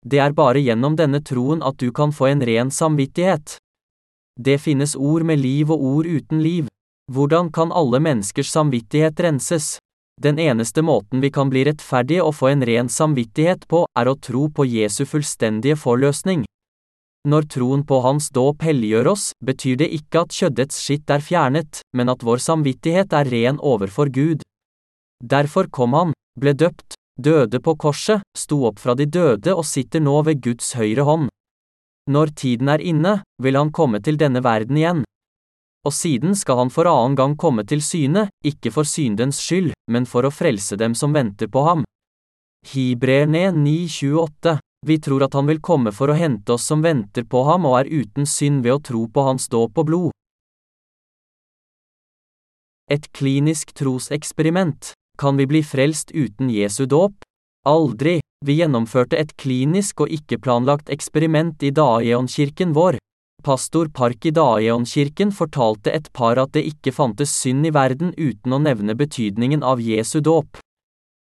Det 0.06 0.20
er 0.22 0.33
bare 0.33 0.62
gjennom 0.62 0.96
denne 0.96 1.20
troen 1.20 1.62
at 1.62 1.76
du 1.83 1.90
kan 1.92 2.12
få 2.12 2.30
en 2.30 2.42
ren 2.46 2.70
samvittighet. 2.70 3.59
Det 4.38 4.61
finnes 4.61 4.94
ord 4.96 5.26
med 5.26 5.42
liv 5.42 5.70
og 5.70 5.83
ord 5.83 6.06
uten 6.06 6.40
liv. 6.42 6.68
Hvordan 7.12 7.50
kan 7.52 7.72
alle 7.74 8.00
menneskers 8.00 8.52
samvittighet 8.54 9.20
renses? 9.20 9.78
Den 10.22 10.38
eneste 10.38 10.83
måten 10.83 11.20
vi 11.20 11.30
kan 11.30 11.50
bli 11.50 11.64
rettferdige 11.66 12.22
og 12.22 12.35
få 12.38 12.52
en 12.52 12.64
ren 12.64 12.88
samvittighet 12.88 13.66
på, 13.68 13.85
er 13.98 14.09
å 14.09 14.16
tro 14.16 14.46
på 14.48 14.64
Jesu 14.68 15.04
fullstendige 15.04 15.76
forløsning. 15.76 16.44
Når 17.28 17.50
troen 17.52 17.83
på 17.85 17.98
hans 18.00 18.30
dåp 18.33 18.62
helliggjør 18.64 19.11
oss, 19.12 19.24
betyr 19.44 19.76
det 19.83 19.90
ikke 19.92 20.22
at 20.24 20.33
kjøddets 20.33 20.78
skitt 20.80 21.11
er 21.12 21.20
fjernet, 21.20 21.83
men 21.92 22.09
at 22.09 22.24
vår 22.24 22.40
samvittighet 22.40 23.12
er 23.12 23.28
ren 23.28 23.59
overfor 23.61 24.09
Gud. 24.09 24.40
Derfor 25.20 25.68
kom 25.68 25.92
han, 25.92 26.14
ble 26.40 26.54
døpt, 26.56 26.96
døde 27.20 27.61
på 27.61 27.74
korset, 27.76 28.24
sto 28.33 28.62
opp 28.70 28.80
fra 28.80 28.94
de 28.96 29.04
døde 29.04 29.52
og 29.52 29.68
sitter 29.68 30.00
nå 30.00 30.16
ved 30.24 30.40
Guds 30.40 30.72
høyre 30.80 31.04
hånd. 31.04 31.28
Når 32.09 32.33
tiden 32.40 32.72
er 32.72 32.80
inne, 32.80 33.20
vil 33.37 33.59
han 33.61 33.68
komme 33.68 34.00
til 34.00 34.16
denne 34.16 34.40
verden 34.40 34.80
igjen. 34.80 35.04
Og 35.85 35.92
siden 35.92 36.33
skal 36.37 36.56
han 36.64 36.72
for 36.72 36.88
annen 36.88 37.18
gang 37.20 37.37
komme 37.37 37.66
til 37.68 37.85
syne, 37.85 38.30
ikke 38.44 38.72
for 38.72 38.88
syndens 38.88 39.44
skyld, 39.44 39.74
men 39.92 40.09
for 40.09 40.24
å 40.24 40.33
frelse 40.33 40.80
dem 40.80 40.96
som 40.96 41.12
venter 41.12 41.52
på 41.52 41.68
ham. 41.68 41.85
Hibreerne 42.72 43.52
9,28 43.52 44.56
Vi 44.86 44.96
tror 44.98 45.22
at 45.26 45.34
han 45.36 45.46
vil 45.46 45.60
komme 45.60 45.92
for 45.92 46.08
å 46.08 46.16
hente 46.16 46.54
oss 46.56 46.64
som 46.70 46.80
venter 46.80 47.26
på 47.28 47.42
ham 47.44 47.66
og 47.68 47.82
er 47.82 47.90
uten 47.90 48.26
synd 48.26 48.64
ved 48.64 48.78
å 48.78 48.80
tro 48.80 49.04
på 49.12 49.24
hans 49.26 49.48
dåp 49.52 49.76
og 49.78 49.86
blod. 49.90 50.14
Et 52.90 53.04
klinisk 53.12 53.74
troseksperiment. 53.76 54.94
Kan 55.20 55.36
vi 55.36 55.46
bli 55.46 55.60
frelst 55.62 56.14
uten 56.16 56.48
Jesu 56.50 56.86
dåp? 56.88 57.12
Aldri. 57.68 58.18
Vi 58.40 58.56
gjennomførte 58.56 59.18
et 59.20 59.34
klinisk 59.36 60.00
og 60.00 60.14
ikke-planlagt 60.16 60.88
eksperiment 60.88 61.60
i 61.62 61.70
Daeon-kirken 61.76 62.72
vår. 62.72 62.96
Pastor 63.44 63.90
Park 63.92 64.24
i 64.24 64.32
Daeon-kirken 64.32 65.28
fortalte 65.32 65.92
et 65.92 66.08
par 66.16 66.40
at 66.40 66.56
det 66.56 66.64
ikke 66.72 66.92
fantes 66.96 67.36
synd 67.36 67.68
i 67.68 67.74
verden 67.76 68.14
uten 68.16 68.56
å 68.56 68.62
nevne 68.64 68.96
betydningen 68.96 69.62
av 69.62 69.84
Jesu 69.84 70.22
dåp. 70.24 70.56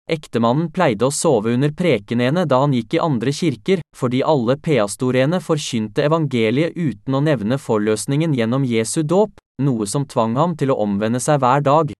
Ektemannen 0.09 0.71
pleide 0.73 1.05
å 1.05 1.13
sove 1.13 1.53
under 1.53 1.69
prekenene 1.69 2.47
da 2.49 2.63
han 2.63 2.73
gikk 2.73 2.95
i 2.97 3.01
andre 3.03 3.33
kirker, 3.35 3.83
fordi 3.95 4.23
alle 4.25 4.55
peastorene 4.57 5.37
forkynte 5.43 6.07
evangeliet 6.07 6.73
uten 6.73 7.13
å 7.13 7.21
nevne 7.21 7.59
forløsningen 7.61 8.33
gjennom 8.33 8.65
Jesu 8.65 9.03
dåp, 9.03 9.37
noe 9.61 9.85
som 9.85 10.07
tvang 10.09 10.33
ham 10.39 10.57
til 10.57 10.73
å 10.73 10.79
omvende 10.81 11.21
seg 11.21 11.43
hver 11.43 11.61
dag. 11.61 11.93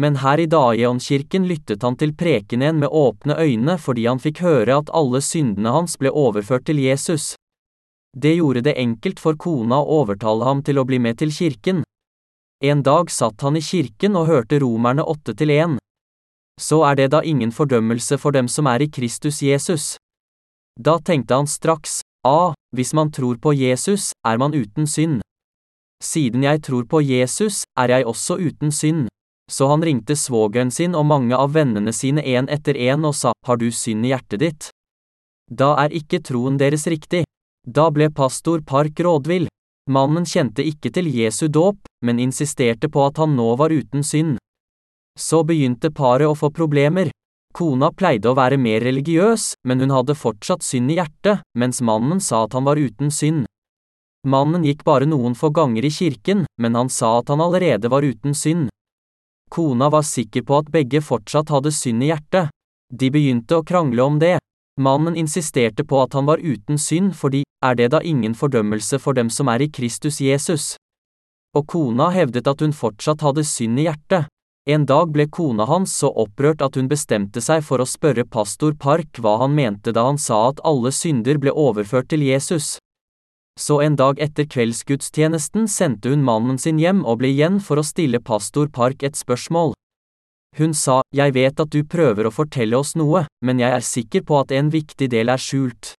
Men 0.00 0.18
her 0.24 0.40
i 0.40 0.48
Daeon-kirken 0.48 1.46
lyttet 1.48 1.84
han 1.84 1.96
til 2.00 2.12
prekenen 2.16 2.80
med 2.80 2.92
åpne 2.92 3.36
øyne 3.40 3.76
fordi 3.80 4.08
han 4.08 4.20
fikk 4.20 4.42
høre 4.44 4.80
at 4.80 4.92
alle 4.96 5.20
syndene 5.24 5.72
hans 5.72 5.96
ble 6.00 6.12
overført 6.12 6.66
til 6.68 6.80
Jesus. 6.80 7.34
Det 8.16 8.36
gjorde 8.36 8.64
det 8.64 8.78
enkelt 8.80 9.20
for 9.20 9.36
kona 9.36 9.80
å 9.80 10.02
overtale 10.02 10.44
ham 10.48 10.62
til 10.64 10.80
å 10.80 10.84
bli 10.88 11.00
med 11.00 11.20
til 11.20 11.32
kirken. 11.32 11.82
En 12.64 12.80
dag 12.84 13.10
satt 13.12 13.42
han 13.44 13.56
i 13.56 13.64
kirken 13.64 14.16
og 14.16 14.30
hørte 14.30 14.60
Romerne 14.60 15.04
åtte 15.04 15.36
til 15.36 15.52
én 15.52 15.76
så 16.60 16.82
er 16.88 16.96
det 16.96 17.10
da 17.12 17.20
ingen 17.20 17.52
fordømmelse 17.52 18.18
for 18.18 18.32
dem 18.32 18.48
som 18.48 18.66
er 18.66 18.82
i 18.82 18.90
Kristus 18.90 19.42
Jesus. 19.42 19.96
Da 20.80 20.98
tenkte 20.98 21.34
han 21.34 21.46
straks, 21.46 22.00
ah, 22.26 22.54
hvis 22.76 22.92
man 22.94 23.12
tror 23.12 23.36
på 23.36 23.52
Jesus, 23.52 24.12
er 24.24 24.38
man 24.38 24.54
uten 24.54 24.86
synd. 24.86 25.20
Siden 26.02 26.42
jeg 26.44 26.62
tror 26.62 26.84
på 26.84 27.00
Jesus, 27.00 27.64
er 27.78 27.88
jeg 27.88 28.06
også 28.06 28.36
uten 28.36 28.72
synd. 28.72 29.08
Så 29.50 29.68
han 29.70 29.84
ringte 29.84 30.16
svogeren 30.16 30.70
sin 30.70 30.94
og 30.94 31.06
mange 31.06 31.36
av 31.36 31.54
vennene 31.54 31.92
sine 31.94 32.24
en 32.26 32.48
etter 32.50 32.76
en 32.90 33.04
og 33.04 33.14
sa, 33.14 33.32
har 33.46 33.56
du 33.56 33.70
synd 33.70 34.04
i 34.04 34.10
hjertet 34.10 34.42
ditt? 34.42 34.70
Da 35.50 35.76
er 35.84 35.94
ikke 35.94 36.20
troen 36.20 36.58
deres 36.58 36.86
riktig. 36.90 37.22
Da 37.66 37.90
ble 37.90 38.10
pastor 38.10 38.60
Park 38.66 38.98
rådvill. 39.00 39.46
Mannen 39.90 40.26
kjente 40.26 40.64
ikke 40.66 40.90
til 40.90 41.06
Jesu 41.14 41.46
dåp, 41.46 41.78
men 42.02 42.18
insisterte 42.18 42.90
på 42.90 43.04
at 43.06 43.20
han 43.22 43.36
nå 43.38 43.52
var 43.56 43.70
uten 43.70 44.02
synd. 44.02 44.36
Så 45.18 45.42
begynte 45.48 45.90
paret 45.90 46.28
å 46.28 46.36
få 46.36 46.50
problemer. 46.52 47.10
Kona 47.56 47.88
pleide 47.88 48.28
å 48.28 48.36
være 48.36 48.58
mer 48.60 48.84
religiøs, 48.84 49.54
men 49.64 49.80
hun 49.80 49.94
hadde 49.94 50.14
fortsatt 50.14 50.62
synd 50.62 50.92
i 50.92 50.98
hjertet, 50.98 51.40
mens 51.56 51.80
mannen 51.80 52.20
sa 52.20 52.42
at 52.44 52.52
han 52.52 52.66
var 52.68 52.76
uten 52.76 53.08
synd. 53.08 53.46
Mannen 54.28 54.64
gikk 54.66 54.82
bare 54.84 55.06
noen 55.08 55.36
få 55.38 55.48
ganger 55.56 55.86
i 55.86 55.90
kirken, 55.90 56.44
men 56.60 56.74
han 56.76 56.90
sa 56.92 57.18
at 57.20 57.30
han 57.32 57.40
allerede 57.40 57.88
var 57.88 58.04
uten 58.04 58.34
synd. 58.34 58.68
Kona 59.48 59.88
var 59.88 60.02
sikker 60.04 60.42
på 60.42 60.58
at 60.58 60.68
begge 60.74 61.00
fortsatt 61.00 61.48
hadde 61.54 61.72
synd 61.72 62.04
i 62.04 62.10
hjertet. 62.10 62.50
De 62.92 63.08
begynte 63.10 63.56
å 63.56 63.64
krangle 63.64 64.02
om 64.02 64.18
det. 64.20 64.36
Mannen 64.76 65.16
insisterte 65.16 65.86
på 65.88 66.02
at 66.02 66.12
han 66.12 66.26
var 66.28 66.42
uten 66.42 66.76
synd 66.76 67.14
fordi, 67.16 67.46
er 67.64 67.78
det 67.78 67.92
da 67.94 68.02
ingen 68.04 68.34
fordømmelse 68.36 68.98
for 69.00 69.16
dem 69.16 69.30
som 69.32 69.48
er 69.48 69.64
i 69.64 69.70
Kristus 69.72 70.20
Jesus? 70.20 70.74
Og 71.56 71.64
kona 71.72 72.10
hevdet 72.12 72.50
at 72.50 72.60
hun 72.60 72.74
fortsatt 72.76 73.24
hadde 73.24 73.46
synd 73.48 73.80
i 73.80 73.86
hjertet. 73.86 74.28
En 74.66 74.82
dag 74.86 75.12
ble 75.14 75.28
kona 75.30 75.62
hans 75.70 75.92
så 75.94 76.08
opprørt 76.10 76.62
at 76.64 76.74
hun 76.74 76.88
bestemte 76.90 77.38
seg 77.44 77.62
for 77.62 77.78
å 77.78 77.86
spørre 77.86 78.24
pastor 78.26 78.74
Park 78.74 79.20
hva 79.22 79.36
han 79.44 79.54
mente 79.54 79.92
da 79.94 80.08
han 80.08 80.18
sa 80.18 80.48
at 80.48 80.62
alle 80.66 80.90
synder 80.90 81.38
ble 81.38 81.54
overført 81.54 82.08
til 82.10 82.24
Jesus. 82.26 82.74
Så 83.54 83.78
en 83.84 83.94
dag 83.96 84.18
etter 84.18 84.48
kveldsgudstjenesten 84.50 85.70
sendte 85.70 86.10
hun 86.10 86.26
mannen 86.26 86.58
sin 86.58 86.82
hjem 86.82 87.04
og 87.06 87.22
ble 87.22 87.30
igjen 87.30 87.60
for 87.62 87.78
å 87.78 87.86
stille 87.86 88.18
pastor 88.18 88.66
Park 88.66 89.06
et 89.06 89.14
spørsmål. 89.14 89.72
Hun 90.58 90.74
sa, 90.74 91.02
Jeg 91.14 91.36
vet 91.38 91.60
at 91.60 91.70
du 91.70 91.84
prøver 91.84 92.26
å 92.26 92.34
fortelle 92.34 92.74
oss 92.76 92.96
noe, 92.98 93.26
men 93.44 93.62
jeg 93.62 93.70
er 93.70 93.86
sikker 93.86 94.26
på 94.26 94.40
at 94.40 94.50
en 94.50 94.74
viktig 94.74 95.08
del 95.14 95.30
er 95.30 95.38
skjult. 95.38 95.94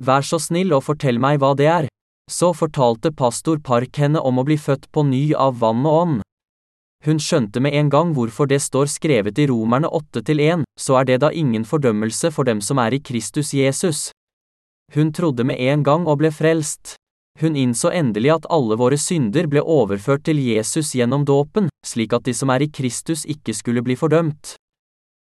Vær 0.00 0.24
så 0.24 0.40
snill 0.40 0.72
og 0.72 0.86
fortell 0.88 1.20
meg 1.20 1.44
hva 1.44 1.52
det 1.54 1.68
er. 1.68 1.92
Så 2.30 2.54
fortalte 2.56 3.12
pastor 3.12 3.60
Park 3.60 4.00
henne 4.00 4.22
om 4.22 4.40
å 4.40 4.48
bli 4.48 4.56
født 4.56 4.88
på 4.90 5.04
ny 5.04 5.34
av 5.36 5.60
vann 5.60 5.84
og 5.84 6.02
ånd. 6.02 6.21
Hun 7.02 7.18
skjønte 7.18 7.58
med 7.58 7.74
en 7.74 7.88
gang 7.90 8.12
hvorfor 8.14 8.46
det 8.46 8.60
står 8.62 8.86
skrevet 8.86 9.38
i 9.42 9.48
Romerne 9.50 9.88
8-1, 9.90 10.62
så 10.78 11.00
er 11.00 11.08
det 11.08 11.20
da 11.24 11.32
ingen 11.34 11.64
fordømmelse 11.66 12.30
for 12.30 12.46
dem 12.46 12.60
som 12.62 12.78
er 12.78 12.94
i 12.94 13.02
Kristus 13.02 13.50
Jesus. 13.54 14.10
Hun 14.94 15.10
trodde 15.12 15.44
med 15.44 15.58
en 15.58 15.82
gang 15.82 16.06
og 16.06 16.20
ble 16.20 16.30
frelst. 16.30 16.94
Hun 17.40 17.56
innså 17.56 17.90
endelig 17.90 18.30
at 18.36 18.46
alle 18.52 18.76
våre 18.78 18.98
synder 19.00 19.48
ble 19.50 19.64
overført 19.64 20.22
til 20.28 20.38
Jesus 20.38 20.92
gjennom 20.94 21.24
dåpen, 21.26 21.70
slik 21.84 22.12
at 22.12 22.26
de 22.28 22.34
som 22.36 22.52
er 22.54 22.62
i 22.62 22.70
Kristus 22.70 23.24
ikke 23.24 23.54
skulle 23.56 23.82
bli 23.82 23.96
fordømt. 23.98 24.54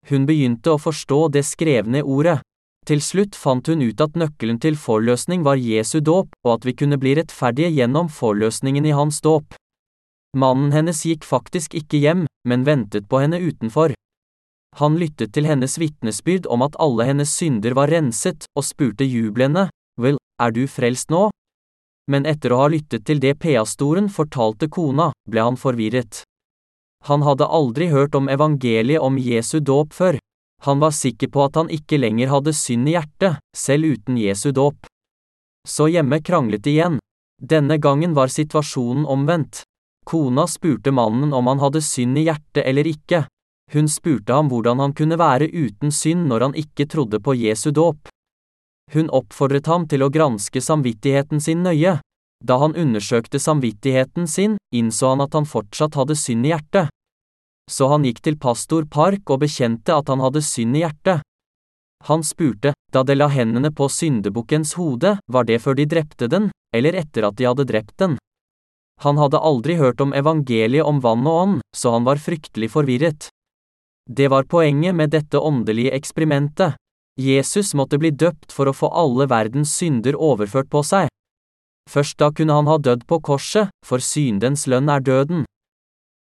Hun 0.10 0.26
begynte 0.26 0.74
å 0.74 0.82
forstå 0.82 1.28
det 1.38 1.46
skrevne 1.46 2.02
ordet. 2.04 2.40
Til 2.90 3.00
slutt 3.06 3.38
fant 3.38 3.68
hun 3.70 3.84
ut 3.86 4.02
at 4.02 4.18
nøkkelen 4.18 4.58
til 4.60 4.76
forløsning 4.76 5.46
var 5.46 5.62
Jesu 5.62 6.00
dåp, 6.02 6.34
og 6.44 6.56
at 6.58 6.66
vi 6.66 6.74
kunne 6.74 6.98
bli 6.98 7.14
rettferdige 7.20 7.70
gjennom 7.78 8.10
forløsningen 8.10 8.90
i 8.90 8.96
hans 8.98 9.22
dåp. 9.22 9.61
Mannen 10.38 10.72
hennes 10.72 11.02
gikk 11.06 11.26
faktisk 11.28 11.74
ikke 11.76 12.00
hjem, 12.00 12.24
men 12.48 12.64
ventet 12.64 13.10
på 13.12 13.20
henne 13.20 13.42
utenfor. 13.44 13.94
Han 14.80 14.96
lyttet 14.96 15.34
til 15.36 15.48
hennes 15.50 15.76
vitnesbyrd 15.76 16.48
om 16.48 16.64
at 16.64 16.78
alle 16.80 17.04
hennes 17.10 17.34
synder 17.36 17.76
var 17.76 17.92
renset, 17.92 18.48
og 18.56 18.64
spurte 18.64 19.04
jublende, 19.04 19.68
vel, 20.00 20.16
er 20.40 20.56
du 20.56 20.64
frelst 20.72 21.12
nå? 21.12 21.28
Men 22.12 22.26
etter 22.26 22.56
å 22.56 22.62
ha 22.64 22.70
lyttet 22.72 23.04
til 23.06 23.20
det 23.20 23.36
peastoren 23.44 24.08
fortalte 24.10 24.72
kona, 24.72 25.12
ble 25.28 25.44
han 25.44 25.60
forvirret. 25.60 26.24
Han 27.10 27.26
hadde 27.26 27.50
aldri 27.50 27.90
hørt 27.92 28.16
om 28.16 28.30
evangeliet 28.30 29.02
om 29.04 29.18
Jesu 29.20 29.60
dåp 29.60 29.94
før. 29.94 30.20
Han 30.64 30.80
var 30.80 30.94
sikker 30.94 31.32
på 31.34 31.44
at 31.44 31.58
han 31.58 31.72
ikke 31.74 31.98
lenger 31.98 32.30
hadde 32.30 32.54
synd 32.54 32.88
i 32.88 32.96
hjertet, 32.96 33.42
selv 33.58 33.98
uten 33.98 34.20
Jesu 34.22 34.52
dåp. 34.54 34.86
Så 35.68 35.90
hjemme 35.90 36.22
kranglet 36.22 36.68
igjen. 36.70 37.00
Denne 37.42 37.80
gangen 37.82 38.14
var 38.14 38.30
situasjonen 38.30 39.08
omvendt. 39.10 39.64
Kona 40.12 40.44
spurte 40.48 40.92
mannen 40.92 41.32
om 41.34 41.48
han 41.48 41.62
hadde 41.64 41.80
synd 41.80 42.18
i 42.20 42.26
hjertet 42.26 42.66
eller 42.68 42.88
ikke. 42.90 43.22
Hun 43.72 43.88
spurte 43.88 44.36
ham 44.36 44.50
hvordan 44.52 44.82
han 44.84 44.92
kunne 44.92 45.16
være 45.16 45.48
uten 45.48 45.94
synd 45.96 46.26
når 46.28 46.48
han 46.48 46.56
ikke 46.60 46.84
trodde 46.92 47.22
på 47.24 47.36
Jesu 47.40 47.70
dåp. 47.72 48.10
Hun 48.92 49.08
oppfordret 49.08 49.70
ham 49.72 49.86
til 49.88 50.04
å 50.04 50.10
granske 50.12 50.60
samvittigheten 50.60 51.40
sin 51.40 51.64
nøye. 51.64 51.94
Da 52.44 52.58
han 52.60 52.76
undersøkte 52.76 53.40
samvittigheten 53.40 54.28
sin, 54.28 54.58
innså 54.76 55.14
han 55.14 55.24
at 55.24 55.38
han 55.38 55.48
fortsatt 55.48 55.96
hadde 55.96 56.18
synd 56.20 56.50
i 56.50 56.52
hjertet. 56.52 56.92
Så 57.72 57.88
han 57.88 58.04
gikk 58.04 58.20
til 58.26 58.36
pastor 58.36 58.84
Park 58.92 59.32
og 59.32 59.46
bekjente 59.46 59.96
at 59.96 60.12
han 60.12 60.20
hadde 60.20 60.44
synd 60.44 60.76
i 60.76 60.82
hjertet. 60.84 61.24
Han 62.10 62.26
spurte, 62.28 62.74
da 62.92 63.06
de 63.08 63.16
la 63.16 63.30
hendene 63.32 63.72
på 63.72 63.88
syndebukkens 63.88 64.74
hode, 64.76 65.16
var 65.32 65.48
det 65.48 65.62
før 65.64 65.80
de 65.80 65.88
drepte 65.88 66.28
den, 66.28 66.52
eller 66.76 67.00
etter 67.00 67.30
at 67.30 67.40
de 67.40 67.48
hadde 67.48 67.68
drept 67.70 67.96
den? 68.02 68.20
Han 69.02 69.18
hadde 69.18 69.42
aldri 69.42 69.76
hørt 69.80 70.02
om 70.02 70.14
evangeliet 70.14 70.86
om 70.86 71.00
vann 71.02 71.26
og 71.26 71.38
ånd, 71.44 71.62
så 71.76 71.96
han 71.96 72.06
var 72.06 72.22
fryktelig 72.22 72.70
forvirret. 72.76 73.30
Det 74.10 74.28
var 74.30 74.50
poenget 74.50 74.96
med 74.96 75.10
dette 75.14 75.40
åndelige 75.40 75.94
eksperimentet. 75.98 76.78
Jesus 77.20 77.74
måtte 77.74 77.98
bli 78.02 78.12
døpt 78.12 78.52
for 78.54 78.70
å 78.70 78.76
få 78.76 78.90
alle 78.94 79.28
verdens 79.30 79.74
synder 79.78 80.18
overført 80.18 80.70
på 80.70 80.84
seg. 80.86 81.10
Først 81.90 82.18
da 82.22 82.30
kunne 82.32 82.56
han 82.56 82.70
ha 82.70 82.78
dødd 82.78 83.08
på 83.10 83.20
korset, 83.26 83.72
for 83.86 84.04
syndens 84.04 84.68
lønn 84.70 84.90
er 84.90 85.02
døden. 85.02 85.46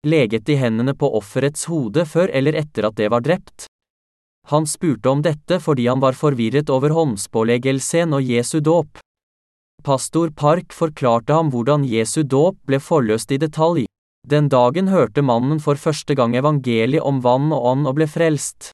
Leget 0.07 0.47
de 0.49 0.57
hendene 0.57 0.95
på 0.97 1.09
offerets 1.17 1.67
hode 1.69 2.05
før 2.09 2.31
eller 2.33 2.57
etter 2.57 2.87
at 2.89 2.97
det 2.97 3.11
var 3.13 3.21
drept? 3.21 3.67
Han 4.49 4.65
spurte 4.65 5.09
om 5.09 5.21
dette 5.21 5.59
fordi 5.61 5.85
han 5.87 6.01
var 6.01 6.17
forvirret 6.17 6.71
over 6.73 6.95
håndspåleggelsen 6.97 8.17
og 8.17 8.25
Jesu 8.25 8.59
dåp. 8.59 8.97
Pastor 9.83 10.29
Park 10.29 10.73
forklarte 10.73 11.33
ham 11.33 11.49
hvordan 11.51 11.83
Jesu 11.87 12.21
dåp 12.23 12.57
ble 12.69 12.79
forløst 12.79 13.31
i 13.33 13.39
detalj. 13.41 13.87
Den 14.27 14.49
dagen 14.49 14.87
hørte 14.87 15.23
mannen 15.25 15.59
for 15.59 15.75
første 15.75 16.15
gang 16.15 16.35
evangeliet 16.37 17.01
om 17.01 17.23
vann 17.25 17.49
og 17.51 17.65
ånd 17.71 17.89
og 17.89 17.97
ble 17.97 18.07
frelst. 18.07 18.69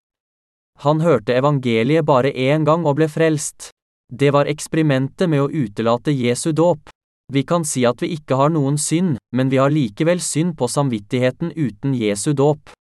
Han 0.84 1.02
hørte 1.02 1.34
evangeliet 1.34 2.06
bare 2.06 2.34
én 2.36 2.68
gang 2.68 2.86
og 2.86 3.00
ble 3.00 3.08
frelst. 3.08 3.72
Det 4.14 4.34
var 4.36 4.52
eksperimentet 4.52 5.30
med 5.32 5.46
å 5.46 5.50
utelate 5.50 6.12
Jesu 6.12 6.52
dåp. 6.52 6.92
Vi 7.34 7.44
kan 7.44 7.66
si 7.66 7.84
at 7.88 8.02
vi 8.04 8.14
ikke 8.16 8.38
har 8.40 8.52
noen 8.54 8.78
synd, 8.80 9.18
men 9.36 9.50
vi 9.50 9.58
har 9.60 9.74
likevel 9.74 10.22
synd 10.24 10.56
på 10.60 10.68
samvittigheten 10.72 11.56
uten 11.56 11.96
Jesu 11.96 12.34
dåp. 12.34 12.77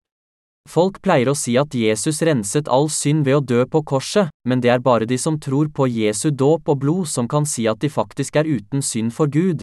Folk 0.69 1.01
pleier 1.01 1.31
å 1.31 1.35
si 1.35 1.55
at 1.57 1.73
Jesus 1.73 2.21
renset 2.21 2.69
all 2.69 2.85
synd 2.93 3.25
ved 3.25 3.39
å 3.39 3.41
dø 3.41 3.65
på 3.65 3.81
korset, 3.81 4.29
men 4.45 4.61
det 4.61 4.69
er 4.69 4.83
bare 4.85 5.07
de 5.09 5.17
som 5.17 5.39
tror 5.41 5.71
på 5.73 5.87
Jesu 5.89 6.29
dåp 6.29 6.69
og 6.69 6.79
blod 6.83 7.09
som 7.09 7.27
kan 7.27 7.47
si 7.49 7.65
at 7.67 7.81
de 7.81 7.89
faktisk 7.89 8.37
er 8.37 8.45
uten 8.45 8.85
synd 8.85 9.13
for 9.15 9.27
Gud. 9.27 9.61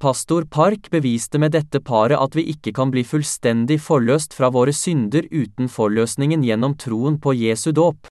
Pastor 0.00 0.44
Park 0.44 0.90
beviste 0.92 1.38
med 1.40 1.52
dette 1.52 1.80
paret 1.80 2.20
at 2.20 2.34
vi 2.36 2.44
ikke 2.52 2.72
kan 2.76 2.90
bli 2.92 3.04
fullstendig 3.04 3.78
forløst 3.80 4.34
fra 4.36 4.50
våre 4.52 4.72
synder 4.76 5.28
uten 5.32 5.70
forløsningen 5.72 6.44
gjennom 6.44 6.76
troen 6.76 7.16
på 7.20 7.32
Jesu 7.36 7.70
dåp. 7.72 8.08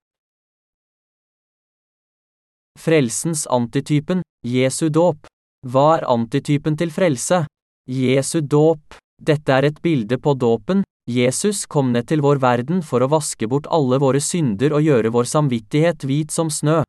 Frelsens 2.81 3.45
antitypen, 3.47 4.21
Jesu 4.45 4.89
dåp. 4.89 5.29
Hva 5.65 5.85
er 5.97 6.09
antitypen 6.09 6.77
til 6.77 6.91
frelse? 6.93 7.45
Jesu 7.89 8.41
dåp. 8.41 8.97
Dette 9.21 9.53
er 9.53 9.69
et 9.69 9.77
bilde 9.81 10.17
på 10.19 10.33
dåpen, 10.35 10.83
Jesus 11.05 11.67
kom 11.69 11.91
ned 11.93 12.07
til 12.09 12.23
vår 12.25 12.39
verden 12.41 12.79
for 12.81 13.03
å 13.05 13.11
vaske 13.11 13.45
bort 13.45 13.67
alle 13.69 13.99
våre 14.01 14.17
synder 14.17 14.73
og 14.73 14.81
gjøre 14.81 15.11
vår 15.13 15.27
samvittighet 15.29 16.01
hvit 16.01 16.33
som 16.33 16.49
snø. 16.49 16.79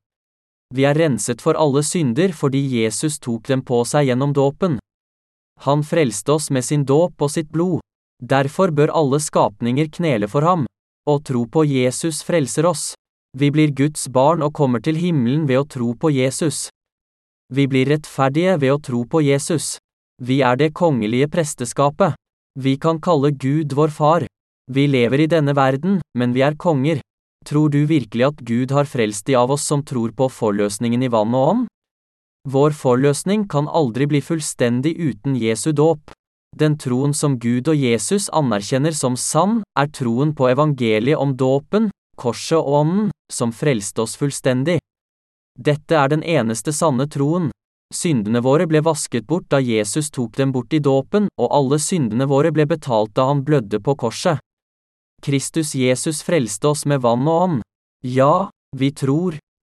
Vi 0.75 0.87
er 0.89 0.97
renset 0.97 1.45
for 1.45 1.59
alle 1.61 1.83
synder 1.85 2.33
fordi 2.33 2.63
Jesus 2.81 3.21
tok 3.21 3.45
dem 3.47 3.61
på 3.61 3.83
seg 3.85 4.09
gjennom 4.09 4.33
dåpen. 4.33 4.79
Han 5.69 5.85
frelste 5.85 6.33
oss 6.33 6.49
med 6.51 6.65
sin 6.65 6.85
dåp 6.89 7.21
og 7.21 7.31
sitt 7.31 7.53
blod. 7.53 7.85
Derfor 8.25 8.73
bør 8.73 8.95
alle 8.97 9.21
skapninger 9.21 9.93
knele 9.93 10.29
for 10.33 10.49
ham. 10.49 10.65
Å 11.07 11.21
tro 11.21 11.45
på 11.45 11.65
Jesus 11.69 12.25
frelser 12.25 12.67
oss. 12.67 12.95
Vi 13.37 13.51
blir 13.53 13.77
Guds 13.77 14.09
barn 14.09 14.41
og 14.43 14.57
kommer 14.57 14.81
til 14.81 14.97
himmelen 14.97 15.45
ved 15.47 15.61
å 15.61 15.69
tro 15.69 15.93
på 15.93 16.11
Jesus. 16.11 16.71
Vi 17.53 17.69
blir 17.69 17.93
rettferdige 17.93 18.57
ved 18.65 18.73
å 18.73 18.81
tro 18.81 19.05
på 19.05 19.21
Jesus. 19.21 19.77
Vi 20.25 20.41
er 20.41 20.57
det 20.57 20.73
kongelige 20.73 21.29
presteskapet. 21.29 22.17
Vi 22.59 22.77
kan 22.81 23.01
kalle 23.01 23.31
Gud 23.31 23.73
vår 23.73 23.89
far. 23.89 24.27
Vi 24.73 24.87
lever 24.89 25.21
i 25.21 25.27
denne 25.29 25.53
verden, 25.53 26.01
men 26.17 26.33
vi 26.33 26.41
er 26.41 26.57
konger. 26.57 27.03
Tror 27.45 27.69
du 27.69 27.85
virkelig 27.87 28.25
at 28.25 28.39
Gud 28.41 28.73
har 28.73 28.89
frelst 28.89 29.27
de 29.27 29.37
av 29.37 29.51
oss 29.53 29.67
som 29.69 29.83
tror 29.85 30.15
på 30.17 30.31
forløsningen 30.33 31.05
i 31.05 31.11
vann 31.13 31.35
og 31.37 31.49
ånd? 31.51 31.67
Vår 32.49 32.73
forløsning 32.79 33.45
kan 33.53 33.69
aldri 33.69 34.07
bli 34.09 34.23
fullstendig 34.25 34.95
uten 34.97 35.37
Jesu 35.37 35.73
dåp. 35.73 36.15
Den 36.57 36.79
troen 36.81 37.13
som 37.13 37.37
Gud 37.39 37.69
og 37.69 37.77
Jesus 37.77 38.31
anerkjenner 38.33 38.97
som 38.97 39.17
sann, 39.21 39.61
er 39.77 39.93
troen 39.93 40.33
på 40.35 40.49
evangeliet 40.49 41.21
om 41.21 41.37
dåpen, 41.37 41.91
korset 42.17 42.57
og 42.57 42.73
ånden, 42.81 43.11
som 43.29 43.53
frelste 43.53 44.07
oss 44.07 44.17
fullstendig. 44.17 44.79
Dette 45.59 45.93
er 45.93 46.09
den 46.09 46.25
eneste 46.25 46.73
sanne 46.73 47.05
troen. 47.13 47.51
Syndene 47.95 48.41
våre 48.43 48.67
ble 48.67 48.81
vasket 48.83 49.27
bort 49.27 49.47
da 49.53 49.61
Jesus 49.63 50.11
tok 50.11 50.35
dem 50.37 50.53
bort 50.53 50.75
i 50.75 50.81
dåpen, 50.83 51.29
og 51.39 51.53
alle 51.55 51.79
syndene 51.79 52.27
våre 52.27 52.51
ble 52.51 52.67
betalt 52.67 53.15
da 53.15 53.29
han 53.31 53.45
blødde 53.47 53.79
på 53.79 53.95
korset. 53.95 54.43
Kristus 55.23 55.75
Jesus 55.75 56.23
frelste 56.27 56.69
oss 56.69 56.85
med 56.87 57.01
vann 57.07 57.29
og 57.31 57.43
ånd. 57.43 57.61
Ja, 58.03 58.51
vi 58.77 58.91
tror, 58.91 59.39